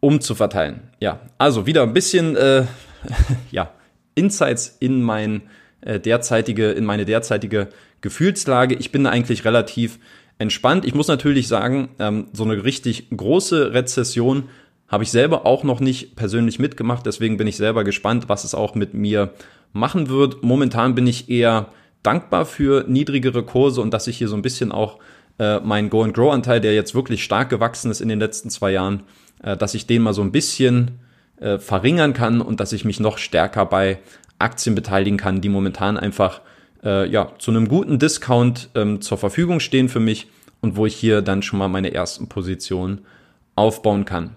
umzuverteilen. 0.00 0.80
Ja, 0.98 1.20
also 1.38 1.66
wieder 1.66 1.82
ein 1.82 1.92
bisschen 1.92 2.36
äh, 2.36 2.64
ja, 3.50 3.72
Insights 4.14 4.76
in 4.80 5.02
mein 5.02 5.42
äh, 5.80 6.00
derzeitige, 6.00 6.70
in 6.72 6.84
meine 6.84 7.04
derzeitige 7.04 7.68
Gefühlslage. 8.00 8.74
Ich 8.74 8.92
bin 8.92 9.04
da 9.04 9.10
eigentlich 9.10 9.44
relativ 9.44 9.98
entspannt. 10.38 10.84
Ich 10.84 10.94
muss 10.94 11.08
natürlich 11.08 11.48
sagen, 11.48 11.90
ähm, 11.98 12.28
so 12.32 12.44
eine 12.44 12.64
richtig 12.64 13.08
große 13.14 13.72
Rezession 13.74 14.44
habe 14.88 15.04
ich 15.04 15.10
selber 15.10 15.46
auch 15.46 15.62
noch 15.62 15.80
nicht 15.80 16.16
persönlich 16.16 16.58
mitgemacht. 16.58 17.06
Deswegen 17.06 17.36
bin 17.36 17.46
ich 17.46 17.56
selber 17.56 17.84
gespannt, 17.84 18.28
was 18.28 18.44
es 18.44 18.54
auch 18.54 18.74
mit 18.74 18.92
mir 18.92 19.34
machen 19.72 20.08
wird. 20.08 20.42
Momentan 20.42 20.94
bin 20.94 21.06
ich 21.06 21.28
eher 21.30 21.68
dankbar 22.02 22.46
für 22.46 22.84
niedrigere 22.88 23.44
Kurse 23.44 23.80
und 23.80 23.92
dass 23.92 24.06
ich 24.06 24.18
hier 24.18 24.28
so 24.28 24.34
ein 24.34 24.42
bisschen 24.42 24.72
auch 24.72 24.98
äh, 25.38 25.60
meinen 25.60 25.90
Go 25.90 26.02
and 26.02 26.14
Grow 26.14 26.32
Anteil, 26.32 26.60
der 26.60 26.74
jetzt 26.74 26.94
wirklich 26.94 27.22
stark 27.22 27.50
gewachsen 27.50 27.90
ist 27.90 28.00
in 28.00 28.08
den 28.08 28.18
letzten 28.18 28.50
zwei 28.50 28.72
Jahren, 28.72 29.04
äh, 29.42 29.56
dass 29.56 29.74
ich 29.74 29.86
den 29.86 30.02
mal 30.02 30.14
so 30.14 30.22
ein 30.22 30.32
bisschen 30.32 30.99
äh, 31.40 31.58
verringern 31.58 32.12
kann 32.12 32.40
und 32.40 32.60
dass 32.60 32.72
ich 32.72 32.84
mich 32.84 33.00
noch 33.00 33.18
stärker 33.18 33.66
bei 33.66 33.98
Aktien 34.38 34.74
beteiligen 34.74 35.16
kann, 35.16 35.40
die 35.40 35.48
momentan 35.48 35.96
einfach 35.96 36.40
äh, 36.84 37.08
ja 37.08 37.32
zu 37.38 37.50
einem 37.50 37.68
guten 37.68 37.98
Discount 37.98 38.70
ähm, 38.74 39.00
zur 39.00 39.18
Verfügung 39.18 39.60
stehen 39.60 39.88
für 39.88 40.00
mich 40.00 40.28
und 40.60 40.76
wo 40.76 40.86
ich 40.86 40.94
hier 40.94 41.22
dann 41.22 41.42
schon 41.42 41.58
mal 41.58 41.68
meine 41.68 41.92
ersten 41.92 42.28
Positionen 42.28 43.00
aufbauen 43.56 44.04
kann. 44.04 44.36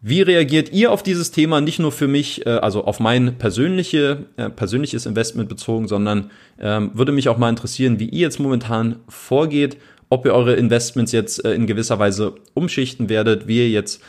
Wie 0.00 0.22
reagiert 0.22 0.72
ihr 0.72 0.92
auf 0.92 1.02
dieses 1.02 1.32
Thema? 1.32 1.60
Nicht 1.60 1.80
nur 1.80 1.90
für 1.90 2.06
mich, 2.06 2.46
äh, 2.46 2.50
also 2.50 2.84
auf 2.84 3.00
mein 3.00 3.36
persönliche, 3.36 4.26
äh, 4.36 4.48
persönliches 4.48 5.06
Investment 5.06 5.48
bezogen, 5.48 5.88
sondern 5.88 6.30
ähm, 6.60 6.92
würde 6.94 7.10
mich 7.10 7.28
auch 7.28 7.38
mal 7.38 7.48
interessieren, 7.48 7.98
wie 7.98 8.08
ihr 8.08 8.20
jetzt 8.20 8.38
momentan 8.38 8.96
vorgeht, 9.08 9.76
ob 10.08 10.24
ihr 10.24 10.34
eure 10.34 10.54
Investments 10.54 11.10
jetzt 11.10 11.44
äh, 11.44 11.52
in 11.52 11.66
gewisser 11.66 11.98
Weise 11.98 12.36
umschichten 12.54 13.08
werdet, 13.08 13.48
wie 13.48 13.58
ihr 13.58 13.70
jetzt 13.70 14.00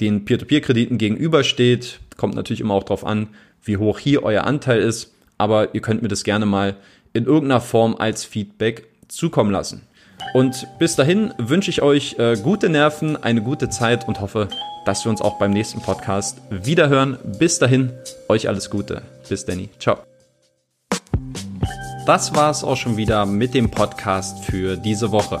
den 0.00 0.24
Peer-to-Peer-Krediten 0.24 0.98
gegenübersteht. 0.98 2.00
Kommt 2.16 2.34
natürlich 2.34 2.60
immer 2.60 2.74
auch 2.74 2.84
darauf 2.84 3.04
an, 3.06 3.28
wie 3.62 3.76
hoch 3.76 3.98
hier 3.98 4.22
euer 4.22 4.44
Anteil 4.44 4.80
ist, 4.80 5.12
aber 5.38 5.74
ihr 5.74 5.80
könnt 5.80 6.02
mir 6.02 6.08
das 6.08 6.24
gerne 6.24 6.46
mal 6.46 6.76
in 7.12 7.24
irgendeiner 7.24 7.60
Form 7.60 7.96
als 7.96 8.24
Feedback 8.24 8.86
zukommen 9.08 9.50
lassen. 9.50 9.82
Und 10.34 10.66
bis 10.78 10.96
dahin 10.96 11.32
wünsche 11.38 11.70
ich 11.70 11.82
euch 11.82 12.16
gute 12.42 12.68
Nerven, 12.68 13.22
eine 13.22 13.42
gute 13.42 13.68
Zeit 13.68 14.08
und 14.08 14.20
hoffe, 14.20 14.48
dass 14.84 15.04
wir 15.04 15.10
uns 15.10 15.20
auch 15.20 15.38
beim 15.38 15.50
nächsten 15.50 15.80
Podcast 15.80 16.38
wiederhören. 16.50 17.18
Bis 17.38 17.58
dahin, 17.58 17.92
euch 18.28 18.48
alles 18.48 18.70
Gute. 18.70 19.02
Bis 19.28 19.44
Danny. 19.44 19.68
Ciao. 19.78 19.98
Das 22.06 22.34
war 22.34 22.50
es 22.50 22.62
auch 22.62 22.76
schon 22.76 22.96
wieder 22.96 23.26
mit 23.26 23.54
dem 23.54 23.70
Podcast 23.70 24.44
für 24.44 24.76
diese 24.76 25.10
Woche. 25.10 25.40